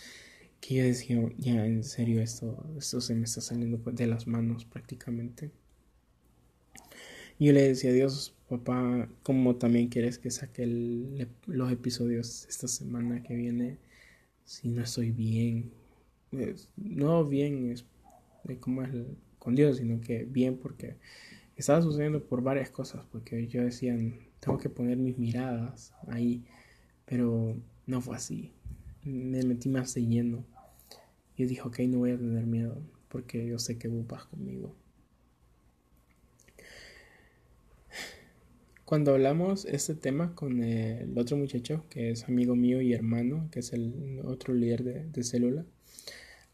que 0.62 0.76
yo 0.76 0.84
decía, 0.84 1.20
ya 1.38 1.66
en 1.66 1.84
serio, 1.84 2.22
esto, 2.22 2.66
esto 2.78 3.02
se 3.02 3.16
me 3.16 3.26
está 3.26 3.42
saliendo 3.42 3.80
de 3.92 4.08
las 4.08 4.28
manos 4.28 4.66
prácticamente. 4.66 5.52
Yo 7.40 7.52
le 7.54 7.70
decía 7.70 7.92
Dios, 7.92 8.36
papá, 8.48 9.10
¿cómo 9.24 9.56
también 9.56 9.90
quieres 9.90 10.20
que 10.20 10.30
saque 10.30 10.68
los 11.48 11.72
episodios 11.72 12.46
esta 12.48 12.68
semana 12.68 13.24
que 13.24 13.36
viene 13.36 13.80
si 14.46 14.70
no 14.70 14.84
estoy 14.84 15.12
bien? 15.12 15.72
no 16.78 17.26
bien 17.26 17.72
es 17.72 17.86
de 18.46 18.54
es 18.54 18.60
con 19.40 19.56
Dios, 19.56 19.78
sino 19.78 20.00
que 20.02 20.24
bien 20.24 20.58
porque 20.58 20.96
estaba 21.56 21.82
sucediendo 21.82 22.24
por 22.24 22.42
varias 22.42 22.70
cosas, 22.70 23.04
porque 23.12 23.48
yo 23.48 23.64
decía, 23.64 23.98
tengo 24.40 24.58
que 24.58 24.70
poner 24.70 24.98
mis 24.98 25.18
miradas 25.18 25.94
ahí, 26.08 26.44
pero 27.06 27.58
no 27.86 28.02
fue 28.02 28.16
así. 28.16 28.52
Me 29.04 29.44
metí 29.44 29.70
más 29.70 29.94
de 29.94 30.06
lleno. 30.06 30.46
Y 31.38 31.46
dije, 31.46 31.62
ok, 31.62 31.80
no 31.82 32.00
voy 32.00 32.12
a 32.12 32.18
tener 32.18 32.46
miedo, 32.46 32.78
porque 33.08 33.46
yo 33.48 33.58
sé 33.58 33.78
que 33.78 33.88
hubo 33.88 34.04
paz 34.04 34.26
conmigo. 34.26 34.76
Cuando 38.86 39.14
hablamos 39.14 39.66
este 39.66 39.96
tema 39.96 40.36
con 40.36 40.64
el 40.64 41.18
otro 41.18 41.38
muchacho, 41.38 41.86
que 41.90 42.12
es 42.12 42.26
amigo 42.26 42.56
mío 42.56 42.82
y 42.82 42.94
hermano, 42.94 43.48
que 43.50 43.60
es 43.60 43.72
el 43.72 44.22
otro 44.26 44.54
líder 44.54 44.84
de, 44.84 45.06
de 45.06 45.24
célula, 45.24 45.66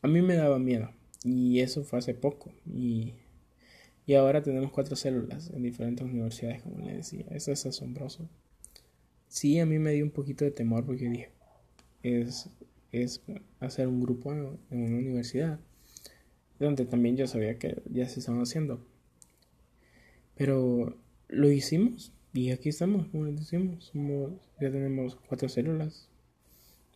a 0.01 0.07
mí 0.07 0.21
me 0.21 0.35
daba 0.35 0.59
miedo 0.59 0.91
y 1.23 1.59
eso 1.59 1.83
fue 1.83 1.99
hace 1.99 2.13
poco. 2.13 2.53
Y, 2.65 3.13
y 4.05 4.13
ahora 4.13 4.41
tenemos 4.41 4.71
cuatro 4.71 4.95
células 4.95 5.49
en 5.49 5.63
diferentes 5.63 6.05
universidades, 6.05 6.61
como 6.61 6.85
le 6.85 6.97
decía. 6.97 7.25
Eso 7.31 7.51
es 7.51 7.65
asombroso. 7.65 8.29
Sí, 9.27 9.59
a 9.59 9.65
mí 9.65 9.79
me 9.79 9.91
dio 9.91 10.05
un 10.05 10.11
poquito 10.11 10.45
de 10.45 10.51
temor 10.51 10.85
porque 10.85 11.09
dije, 11.09 11.31
es, 12.13 12.49
es 12.91 13.21
hacer 13.59 13.87
un 13.87 14.01
grupo 14.01 14.31
en 14.33 14.59
una 14.69 14.97
universidad, 14.97 15.59
donde 16.59 16.85
también 16.85 17.17
yo 17.17 17.27
sabía 17.27 17.57
que 17.59 17.81
ya 17.91 18.07
se 18.07 18.19
estaban 18.19 18.41
haciendo. 18.41 18.79
Pero 20.35 20.97
lo 21.27 21.51
hicimos 21.51 22.11
y 22.33 22.51
aquí 22.51 22.69
estamos, 22.69 23.07
como 23.07 23.25
les 23.25 23.37
decimos, 23.37 23.91
ya 24.61 24.71
tenemos 24.71 25.15
cuatro 25.27 25.49
células 25.49 26.07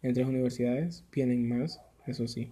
en 0.04 0.13
tres 0.13 0.28
universidades, 0.28 1.04
vienen 1.12 1.47
más, 1.47 1.82
eso 2.06 2.28
sí. 2.28 2.50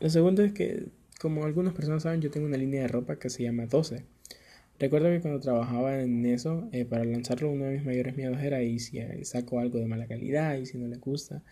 Lo 0.00 0.08
segundo 0.08 0.42
es 0.42 0.52
que, 0.52 0.86
como 1.20 1.44
algunas 1.44 1.74
personas 1.74 2.04
saben, 2.04 2.20
yo 2.20 2.30
tengo 2.30 2.46
una 2.46 2.56
línea 2.56 2.82
de 2.82 2.88
ropa 2.88 3.18
que 3.18 3.28
se 3.28 3.42
llama 3.42 3.66
12. 3.66 4.04
Recuerdo 4.80 5.10
que 5.10 5.20
cuando 5.20 5.40
trabajaba 5.40 6.02
en 6.02 6.24
eso, 6.26 6.68
eh, 6.72 6.86
para 6.86 7.04
lanzarlo, 7.04 7.50
uno 7.50 7.66
de 7.66 7.74
mis 7.74 7.84
mayores 7.84 8.16
miedos 8.16 8.40
era 8.40 8.62
y 8.62 8.78
si 8.78 8.98
eh, 8.98 9.24
saco 9.24 9.60
algo 9.60 9.78
de 9.78 9.86
mala 9.86 10.06
calidad 10.06 10.56
y 10.56 10.66
si 10.66 10.78
no 10.78 10.88
le 10.88 10.96
gusta. 10.96 11.42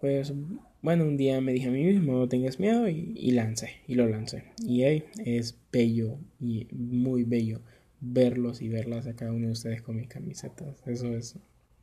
Pues 0.00 0.32
bueno, 0.80 1.04
un 1.04 1.16
día 1.16 1.40
me 1.40 1.52
dije 1.52 1.68
a 1.68 1.70
mí 1.70 1.84
mismo, 1.84 2.14
no 2.14 2.28
tengas 2.28 2.58
miedo 2.58 2.88
y, 2.88 3.12
y 3.16 3.32
lancé, 3.32 3.70
y 3.86 3.94
lo 3.96 4.08
lancé. 4.08 4.44
Y 4.66 4.82
es 4.82 5.56
bello 5.70 6.18
y 6.40 6.66
muy 6.72 7.24
bello 7.24 7.60
verlos 8.00 8.62
y 8.62 8.68
verlas 8.68 9.06
a 9.06 9.14
cada 9.14 9.32
uno 9.32 9.46
de 9.46 9.52
ustedes 9.52 9.82
con 9.82 9.96
mis 9.96 10.08
camisetas. 10.08 10.82
Eso 10.86 11.14
es, 11.14 11.36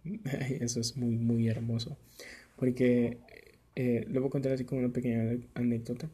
eso 0.60 0.80
es 0.80 0.98
muy, 0.98 1.16
muy 1.16 1.48
hermoso. 1.48 1.98
Porque 2.56 3.20
eh, 3.76 4.06
le 4.10 4.20
voy 4.20 4.30
a 4.30 4.32
contar 4.32 4.54
así 4.54 4.66
como 4.66 4.80
una 4.82 4.94
pequeña 4.94 5.38
anécdota. 5.54 6.10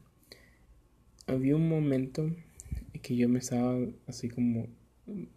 Había 1.27 1.55
un 1.55 1.69
momento 1.69 2.29
que 2.99 3.15
yo 3.15 3.29
me 3.29 3.39
estaba 3.39 3.77
así 4.07 4.29
como, 4.29 4.67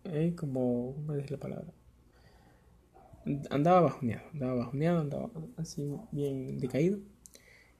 eh, 0.04 0.34
como, 0.36 0.94
¿cómo 0.94 1.14
es 1.14 1.30
la 1.30 1.38
palabra? 1.38 1.72
Andaba 3.50 3.80
bajoneado, 3.80 4.28
andaba 4.32 4.54
bajoneado, 4.54 5.00
andaba 5.00 5.30
así 5.56 5.90
bien 6.12 6.58
decaído. 6.58 6.98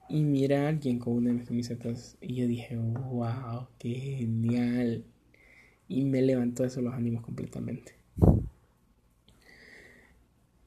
Y 0.09 0.23
mira 0.23 0.65
a 0.65 0.69
alguien 0.69 0.99
con 0.99 1.15
una 1.15 1.31
de 1.31 1.37
mis 1.37 1.47
camisetas 1.47 2.17
y 2.21 2.35
yo 2.37 2.47
dije, 2.47 2.77
wow, 2.77 3.69
qué 3.79 3.95
genial. 4.19 5.05
Y 5.89 6.05
me 6.05 6.23
levantó 6.23 6.65
eso 6.65 6.81
los 6.81 6.95
ánimos 6.95 7.23
completamente. 7.23 7.95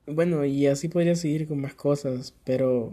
Bueno, 0.06 0.46
y 0.46 0.68
así 0.68 0.88
podría 0.88 1.16
seguir 1.16 1.48
con 1.48 1.60
más 1.60 1.76
cosas, 1.76 2.36
pero 2.44 2.92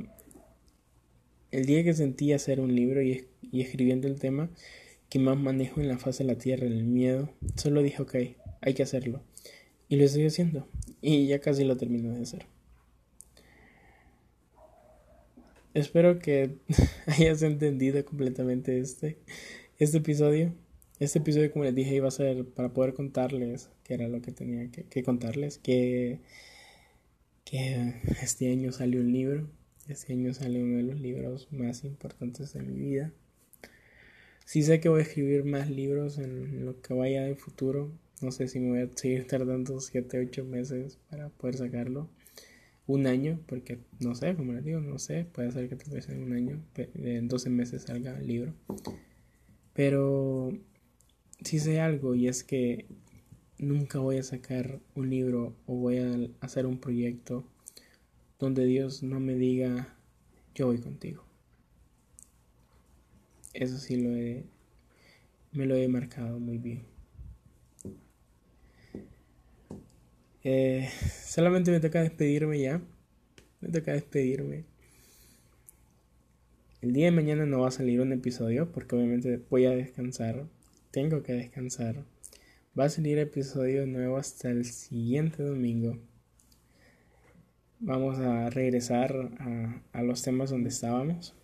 el 1.51 1.65
día 1.67 1.85
que 1.85 1.95
sentí 1.95 2.33
hacer 2.33 2.61
un 2.61 2.75
libro 2.75 3.03
y 3.03 3.27
escribiendo 3.53 4.09
el 4.09 4.19
tema 4.19 4.51
que 5.15 5.21
más 5.21 5.39
manejo 5.39 5.81
en 5.81 5.87
la 5.87 5.97
faz 5.97 6.19
de 6.19 6.25
la 6.25 6.35
tierra, 6.35 6.67
el 6.67 6.83
miedo, 6.83 7.31
solo 7.55 7.83
dije, 7.83 8.03
ok, 8.03 8.17
hay 8.61 8.75
que 8.75 8.83
hacerlo. 8.83 9.23
Y 9.89 9.95
lo 9.95 10.03
estoy 10.03 10.27
haciendo. 10.27 10.67
Y 11.01 11.29
ya 11.29 11.39
casi 11.39 11.63
lo 11.63 11.77
termino 11.77 12.13
de 12.13 12.23
hacer. 12.23 12.47
Espero 15.73 16.19
que 16.19 16.57
hayas 17.07 17.43
entendido 17.43 18.05
completamente 18.05 18.81
este, 18.81 19.19
este 19.79 19.99
episodio. 19.99 20.53
Este 20.99 21.21
episodio, 21.21 21.53
como 21.53 21.65
les 21.65 21.77
dije, 21.77 21.95
iba 21.95 22.09
a 22.09 22.11
ser 22.11 22.45
para 22.47 22.73
poder 22.73 22.95
contarles 22.95 23.71
qué 23.85 23.95
era 23.95 24.09
lo 24.09 24.21
que 24.21 24.33
tenía 24.33 24.69
que, 24.73 25.03
contarles. 25.05 25.59
Que, 25.59 26.19
que 27.45 28.01
este 28.21 28.51
año 28.51 28.73
salió 28.73 28.99
un 28.99 29.13
libro. 29.13 29.49
Este 29.87 30.13
año 30.13 30.35
salió 30.35 30.65
uno 30.65 30.79
de 30.79 30.83
los 30.83 30.99
libros 30.99 31.47
más 31.53 31.85
importantes 31.85 32.53
de 32.53 32.63
mi 32.63 32.81
vida. 32.81 33.13
Sí 34.45 34.63
sé 34.63 34.81
que 34.81 34.89
voy 34.89 35.01
a 35.01 35.05
escribir 35.05 35.45
más 35.45 35.71
libros 35.71 36.19
en 36.19 36.65
lo 36.65 36.81
que 36.81 36.95
vaya 36.95 37.23
de 37.25 37.35
futuro. 37.35 37.91
No 38.21 38.31
sé 38.31 38.49
si 38.49 38.61
me 38.61 38.71
voy 38.71 38.81
a 38.81 38.97
seguir 38.97 39.27
tardando 39.29 39.81
7, 39.81 40.19
8 40.19 40.45
meses 40.45 40.99
para 41.11 41.29
poder 41.31 41.57
sacarlo 41.57 42.09
un 42.87 43.07
año, 43.07 43.41
porque 43.47 43.79
no 44.01 44.15
sé, 44.15 44.35
como 44.35 44.53
les 44.53 44.65
digo, 44.65 44.81
no 44.81 44.99
sé, 44.99 45.25
puede 45.25 45.51
ser 45.53 45.69
que 45.71 45.77
tal 45.77 45.95
vez 45.95 46.09
en 46.11 46.23
un 46.23 46.35
año, 46.35 46.63
en 46.77 47.29
12 47.29 47.49
meses 47.49 47.83
salga 47.83 48.19
el 48.19 48.27
libro. 48.27 48.55
Pero 49.73 50.53
sí 51.43 51.59
sé 51.59 51.81
algo 51.81 52.15
y 52.15 52.29
es 52.29 52.45
que 52.45 52.87
nunca 53.59 53.99
voy 53.99 54.19
a 54.19 54.23
sacar 54.23 54.81
un 54.95 55.11
libro 55.11 55.57
o 55.67 55.77
voy 55.77 55.99
a 55.99 56.29
hacer 56.41 56.67
un 56.67 56.79
proyecto 56.79 57.45
donde 58.39 58.67
Dios 58.67 59.03
no 59.03 59.21
me 59.21 59.35
diga 59.35 59.97
yo 60.55 60.67
voy 60.67 60.79
contigo. 60.79 61.25
Eso 63.55 63.79
sí 63.79 63.97
lo 63.97 64.17
he, 64.17 64.45
me 65.53 65.65
lo 65.65 65.77
he 65.77 65.87
marcado 65.87 66.41
muy 66.41 66.59
bien. 66.59 66.83
Eh, 70.43 70.91
solamente 71.25 71.71
me 71.71 71.79
toca 71.79 72.03
despedirme 72.03 72.61
ya. 72.61 72.83
Me 73.61 73.69
toca 73.69 73.93
despedirme. 73.93 74.65
El 76.83 76.93
día 76.93 77.07
de 77.07 77.13
mañana 77.13 77.47
no 77.47 77.61
va 77.61 77.69
a 77.69 77.71
salir 77.71 78.01
un 78.01 78.13
episodio 78.13 78.73
porque 78.73 78.97
obviamente 78.97 79.41
voy 79.49 79.67
a 79.67 79.71
descansar. 79.71 80.47
Tengo 80.91 81.23
que 81.23 81.33
descansar. 81.33 82.05
Va 82.79 82.87
a 82.87 82.91
salir 82.91 83.19
episodio 83.19 83.87
nuevo 83.87 84.17
hasta 84.17 84.51
el 84.51 84.65
siguiente 84.65 85.45
domingo. 85.45 85.97
Vamos 87.79 88.19
a 88.19 88.51
regresar 88.51 89.31
a, 89.39 89.83
a 89.93 90.03
los 90.03 90.23
temas 90.23 90.51
donde 90.51 90.71
estábamos. 90.71 91.37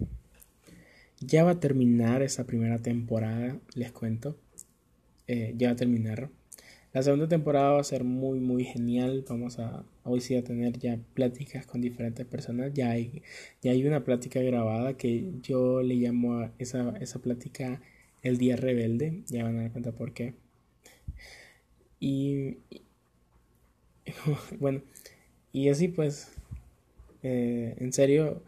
Ya 1.20 1.44
va 1.44 1.52
a 1.52 1.60
terminar 1.60 2.22
esa 2.22 2.46
primera 2.46 2.78
temporada, 2.80 3.58
les 3.74 3.92
cuento. 3.92 4.38
Eh, 5.26 5.54
ya 5.56 5.68
va 5.68 5.72
a 5.74 5.76
terminar. 5.76 6.30
La 6.92 7.02
segunda 7.02 7.28
temporada 7.28 7.72
va 7.72 7.80
a 7.80 7.84
ser 7.84 8.04
muy, 8.04 8.40
muy 8.40 8.64
genial. 8.64 9.24
Vamos 9.28 9.58
a, 9.58 9.84
hoy 10.02 10.20
sí 10.20 10.34
a 10.36 10.42
tener 10.42 10.78
ya 10.78 10.98
pláticas 11.14 11.66
con 11.66 11.80
diferentes 11.82 12.26
personas. 12.26 12.72
Ya 12.74 12.90
hay, 12.90 13.22
ya 13.62 13.72
hay 13.72 13.86
una 13.86 14.02
plática 14.04 14.40
grabada 14.40 14.96
que 14.96 15.26
yo 15.42 15.82
le 15.82 15.94
llamo 15.96 16.38
a 16.40 16.52
esa, 16.58 16.96
esa 17.00 17.20
plática 17.20 17.80
el 18.22 18.38
día 18.38 18.56
rebelde. 18.56 19.22
Ya 19.28 19.44
van 19.44 19.58
a 19.58 19.62
dar 19.62 19.72
cuenta 19.72 19.92
por 19.92 20.12
qué. 20.14 20.34
Y, 22.00 22.56
bueno, 24.58 24.82
y 25.52 25.68
así 25.68 25.88
pues, 25.88 26.32
eh, 27.22 27.76
en 27.78 27.92
serio, 27.92 28.42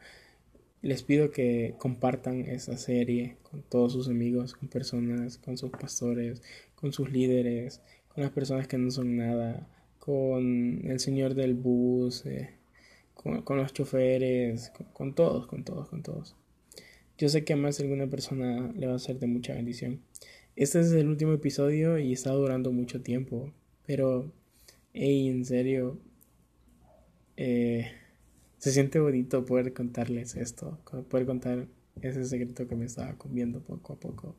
les 0.83 1.05
pido 1.05 1.31
que 1.31 1.75
compartan 1.79 2.41
esa 2.41 2.77
serie 2.77 3.37
con 3.43 3.63
todos 3.63 3.93
sus 3.93 4.09
amigos, 4.09 4.55
con 4.55 4.69
personas, 4.69 5.39
con 5.39 5.57
sus 5.57 5.71
pastores, 5.71 6.43
con 6.75 6.93
sus 6.93 7.11
líderes, 7.11 7.81
con 8.09 8.25
las 8.25 8.33
personas 8.33 8.67
que 8.67 8.79
no 8.79 8.91
son 8.91 9.17
nada, 9.17 9.69
con 10.01 10.83
el 10.85 10.99
señor 10.99 11.35
del 11.35 11.55
bus, 11.55 12.27
eh, 12.27 12.51
con, 13.15 13.57
los 13.57 13.73
choferes, 13.73 14.73
con, 14.93 15.15
todos, 15.15 15.47
con 15.47 15.63
todos, 15.63 15.89
con 15.89 16.03
todos. 16.03 16.35
Yo 17.17 17.29
sé 17.29 17.45
que 17.45 17.53
a 17.53 17.57
más 17.57 17.79
alguna 17.79 18.09
persona 18.09 18.73
le 18.77 18.89
va 18.89 18.97
a 18.97 18.99
ser 18.99 19.21
de 19.21 19.29
mucha 19.29 19.55
bendición. 19.55 20.01
Este 20.57 20.81
es 20.81 20.91
el 20.91 21.09
último 21.09 21.33
episodio 21.33 21.99
y 21.99 22.13
está 22.13 22.33
durando 22.33 22.73
mucho 22.73 23.01
tiempo, 23.01 23.53
pero, 23.87 24.33
hey, 24.93 25.29
en 25.29 25.45
serio, 25.45 25.99
eh, 27.37 27.93
se 28.63 28.71
siente 28.71 29.01
bonito 29.01 29.45
poder 29.45 29.73
contarles 29.73 30.37
esto, 30.37 30.79
poder 31.11 31.27
contar 31.27 31.67
ese 32.01 32.25
secreto 32.25 32.69
que 32.69 32.77
me 32.77 32.85
estaba 32.85 33.19
comiendo 33.19 33.61
poco 33.61 33.95
a 33.95 33.97
poco. 33.99 34.37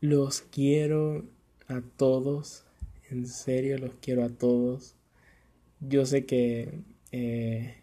Los 0.00 0.42
quiero 0.42 1.24
a 1.66 1.82
todos, 1.96 2.64
en 3.10 3.26
serio 3.26 3.76
los 3.78 3.96
quiero 3.96 4.22
a 4.22 4.28
todos. 4.28 4.94
Yo 5.80 6.06
sé 6.06 6.26
que 6.26 6.78
eh, 7.10 7.74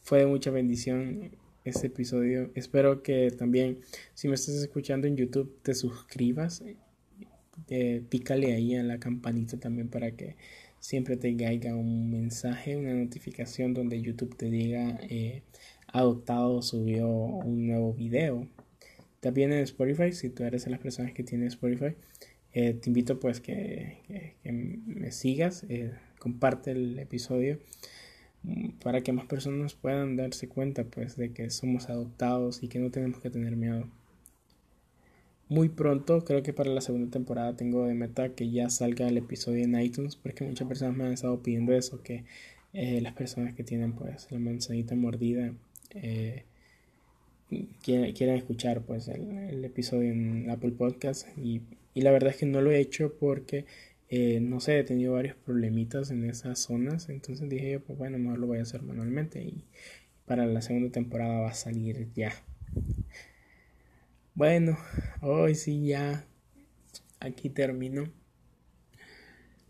fue 0.00 0.20
de 0.20 0.26
mucha 0.26 0.50
bendición 0.50 1.36
este 1.66 1.88
episodio. 1.88 2.50
Espero 2.54 3.02
que 3.02 3.30
también, 3.30 3.80
si 4.14 4.26
me 4.26 4.36
estás 4.36 4.54
escuchando 4.54 5.06
en 5.06 5.18
YouTube, 5.18 5.58
te 5.60 5.74
suscribas. 5.74 6.64
Eh, 7.68 8.02
pícale 8.08 8.54
ahí 8.54 8.74
a 8.74 8.82
la 8.82 8.98
campanita 8.98 9.58
también 9.60 9.90
para 9.90 10.12
que 10.12 10.36
siempre 10.82 11.16
te 11.16 11.34
caiga 11.36 11.76
un 11.76 12.10
mensaje, 12.10 12.76
una 12.76 12.92
notificación 12.92 13.72
donde 13.72 14.02
YouTube 14.02 14.36
te 14.36 14.50
diga 14.50 14.98
eh, 15.02 15.42
adoptado 15.86 16.60
subió 16.60 17.08
un 17.08 17.68
nuevo 17.68 17.94
video. 17.94 18.48
También 19.20 19.52
en 19.52 19.60
Spotify, 19.60 20.12
si 20.12 20.28
tú 20.28 20.42
eres 20.42 20.64
de 20.64 20.72
las 20.72 20.80
personas 20.80 21.12
que 21.12 21.22
tienen 21.22 21.46
Spotify, 21.46 21.94
eh, 22.52 22.74
te 22.74 22.90
invito 22.90 23.20
pues 23.20 23.40
que, 23.40 24.34
me 24.42 25.12
sigas, 25.12 25.64
eh, 25.68 25.92
comparte 26.18 26.72
el 26.72 26.98
episodio 26.98 27.60
mm, 28.42 28.70
para 28.82 29.02
que 29.02 29.12
más 29.12 29.26
personas 29.26 29.74
puedan 29.74 30.16
darse 30.16 30.48
cuenta 30.48 30.82
pues 30.82 31.16
de 31.16 31.32
que 31.32 31.48
somos 31.50 31.90
adoptados 31.90 32.64
y 32.64 32.68
que 32.68 32.80
no 32.80 32.90
tenemos 32.90 33.20
que 33.20 33.30
tener 33.30 33.54
miedo. 33.54 33.88
Muy 35.48 35.68
pronto, 35.68 36.24
creo 36.24 36.42
que 36.42 36.52
para 36.52 36.70
la 36.70 36.80
segunda 36.80 37.10
temporada 37.10 37.56
tengo 37.56 37.86
de 37.86 37.94
meta 37.94 38.30
que 38.30 38.50
ya 38.50 38.70
salga 38.70 39.08
el 39.08 39.18
episodio 39.18 39.64
en 39.64 39.78
iTunes 39.78 40.16
porque 40.16 40.44
muchas 40.44 40.66
personas 40.66 40.96
me 40.96 41.04
han 41.04 41.12
estado 41.12 41.42
pidiendo 41.42 41.72
eso, 41.74 42.02
que 42.02 42.24
eh, 42.72 43.00
las 43.02 43.12
personas 43.12 43.54
que 43.54 43.64
tienen 43.64 43.92
pues 43.92 44.28
la 44.30 44.38
manzanita 44.38 44.94
mordida 44.94 45.52
quieren, 47.82 48.34
escuchar 48.34 48.80
pues 48.82 49.08
el, 49.08 49.30
el, 49.30 49.64
episodio 49.64 50.10
en 50.10 50.48
Apple 50.48 50.72
Podcast 50.72 51.26
y 51.36 51.60
y 51.94 52.02
la 52.02 52.10
verdad 52.10 52.30
es 52.30 52.36
que 52.36 52.46
no 52.46 52.60
lo 52.60 52.70
he 52.70 52.80
hecho 52.80 53.14
porque, 53.18 53.66
eh, 54.08 54.40
no 54.40 54.60
sé, 54.60 54.78
he 54.78 54.84
tenido 54.84 55.14
varios 55.14 55.36
problemitas 55.36 56.10
en 56.10 56.28
esas 56.28 56.58
zonas. 56.58 57.08
Entonces 57.08 57.48
dije 57.48 57.72
yo, 57.72 57.80
pues 57.80 57.98
bueno, 57.98 58.18
mejor 58.18 58.38
lo 58.38 58.46
voy 58.46 58.58
a 58.58 58.62
hacer 58.62 58.82
manualmente. 58.82 59.42
Y 59.42 59.64
para 60.26 60.46
la 60.46 60.62
segunda 60.62 60.90
temporada 60.90 61.40
va 61.40 61.50
a 61.50 61.54
salir 61.54 62.08
ya. 62.14 62.32
Bueno, 64.34 64.78
hoy 65.20 65.54
sí 65.54 65.86
ya. 65.86 66.26
Aquí 67.20 67.50
termino. 67.50 68.10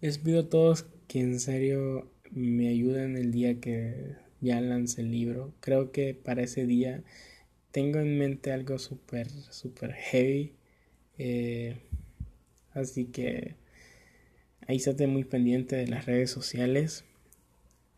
Les 0.01 0.19
pido 0.19 0.41
a 0.41 0.49
todos 0.49 0.87
que 1.09 1.21
en 1.21 1.39
serio 1.41 2.11
me 2.31 2.69
ayuden 2.69 3.17
el 3.17 3.33
día 3.33 3.61
que 3.61 4.17
ya 4.41 4.61
lance 4.61 5.01
el 5.01 5.11
libro. 5.11 5.55
Creo 5.61 5.93
que 5.93 6.15
para 6.15 6.43
ese 6.43 6.67
día 6.67 7.03
tengo 7.73 8.01
en 8.01 8.19
mente 8.19 8.53
algo 8.53 8.79
súper, 8.79 9.29
súper 9.31 9.93
heavy. 9.95 10.55
Eh, 11.19 11.77
Así 12.75 13.07
que 13.07 13.57
ahí 14.67 14.77
estate 14.77 15.07
muy 15.07 15.25
pendiente 15.25 15.77
de 15.77 15.87
las 15.87 16.07
redes 16.07 16.31
sociales. 16.31 17.05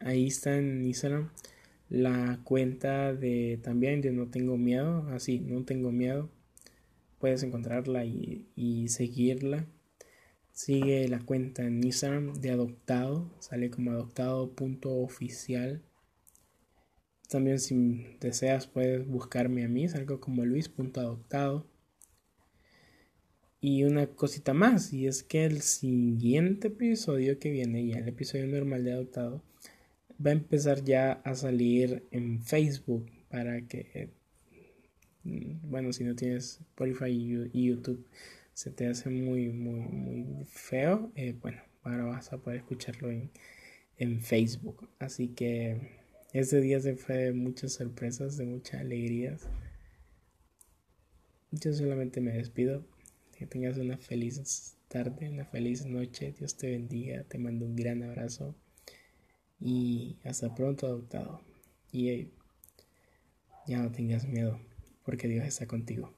Ahí 0.01 0.27
está 0.29 0.59
en 0.59 0.85
Instagram 0.85 1.31
la 1.91 2.41
cuenta 2.45 3.15
de 3.15 3.59
también 3.63 4.01
de 4.01 4.13
No 4.13 4.29
Tengo 4.29 4.57
Miedo. 4.59 5.09
Así, 5.11 5.41
No 5.41 5.65
Tengo 5.65 5.93
Miedo. 5.93 6.31
Puedes 7.25 7.43
encontrarla 7.43 8.05
y, 8.05 8.87
seguirla. 8.89 9.67
Sigue 10.53 11.09
la 11.09 11.21
cuenta 11.21 11.65
en 11.65 11.83
Instagram 11.83 12.35
de 12.35 12.51
adoptado. 12.51 13.35
Sale 13.39 13.71
como 13.71 13.93
adoptado.oficial. 13.93 15.83
También 17.31 17.61
si 17.61 18.19
deseas 18.21 18.67
puedes 18.67 19.09
buscarme 19.09 19.65
a 19.65 19.69
mí, 19.69 19.87
algo 19.95 20.21
como 20.21 20.45
luis.adoptado. 20.45 21.67
Y 23.59 23.85
una 23.85 24.07
cosita 24.09 24.53
más, 24.53 24.93
y 24.93 25.07
es 25.07 25.23
que 25.23 25.47
el 25.47 25.63
siguiente 25.63 26.69
episodio 26.69 27.39
que 27.39 27.51
viene, 27.51 27.87
ya 27.87 28.01
el 28.01 28.09
episodio 28.09 28.47
normal 28.49 28.85
de 28.85 28.93
adoptado, 28.93 29.43
va 30.21 30.29
a 30.29 30.35
empezar 30.35 30.85
ya 30.85 31.13
a 31.25 31.35
salir 31.35 32.07
en 32.11 32.43
Facebook 32.43 33.11
para 33.31 33.67
que, 33.67 34.11
bueno, 35.25 35.93
si 35.93 36.05
no 36.05 36.15
tienes 36.15 36.61
Spotify 36.61 37.51
y 37.53 37.67
YouTube, 37.69 38.07
se 38.53 38.71
te 38.71 38.87
hace 38.87 39.11
muy, 39.11 39.49
muy, 39.49 39.81
muy 39.81 40.45
feo, 40.47 41.11
eh, 41.17 41.35
bueno, 41.41 41.61
ahora 41.83 42.05
vas 42.05 42.33
a 42.33 42.39
poder 42.39 42.59
escucharlo 42.61 43.11
en, 43.11 43.31
en 43.99 44.21
Facebook. 44.21 44.89
Así 44.99 45.29
que 45.29 46.05
ese 46.33 46.61
día 46.61 46.81
se 46.81 46.97
fue 46.97 47.17
de 47.17 47.33
muchas 47.33 47.73
sorpresas, 47.73 48.37
de 48.37 48.47
muchas 48.47 48.81
alegrías. 48.81 49.49
Yo 51.51 51.73
solamente 51.73 52.21
me 52.21 52.33
despido. 52.33 52.85
Que 53.37 53.47
tengas 53.47 53.79
una 53.79 53.99
feliz 53.99 54.77
tarde, 54.89 55.29
una 55.29 55.45
feliz 55.45 55.85
noche. 55.87 56.33
Dios 56.39 56.57
te 56.57 56.71
bendiga. 56.71 57.25
Te 57.25 57.39
mando 57.39 57.67
un 57.67 57.77
gran 57.77 58.03
abrazo. 58.03 58.55
Y 59.61 60.19
hasta 60.25 60.55
pronto, 60.55 60.87
adoptado. 60.87 61.43
Y 61.93 62.29
ya 63.67 63.79
no 63.79 63.91
tengas 63.93 64.27
miedo, 64.27 64.61
porque 65.05 65.29
Dios 65.29 65.47
está 65.47 65.67
contigo. 65.67 66.15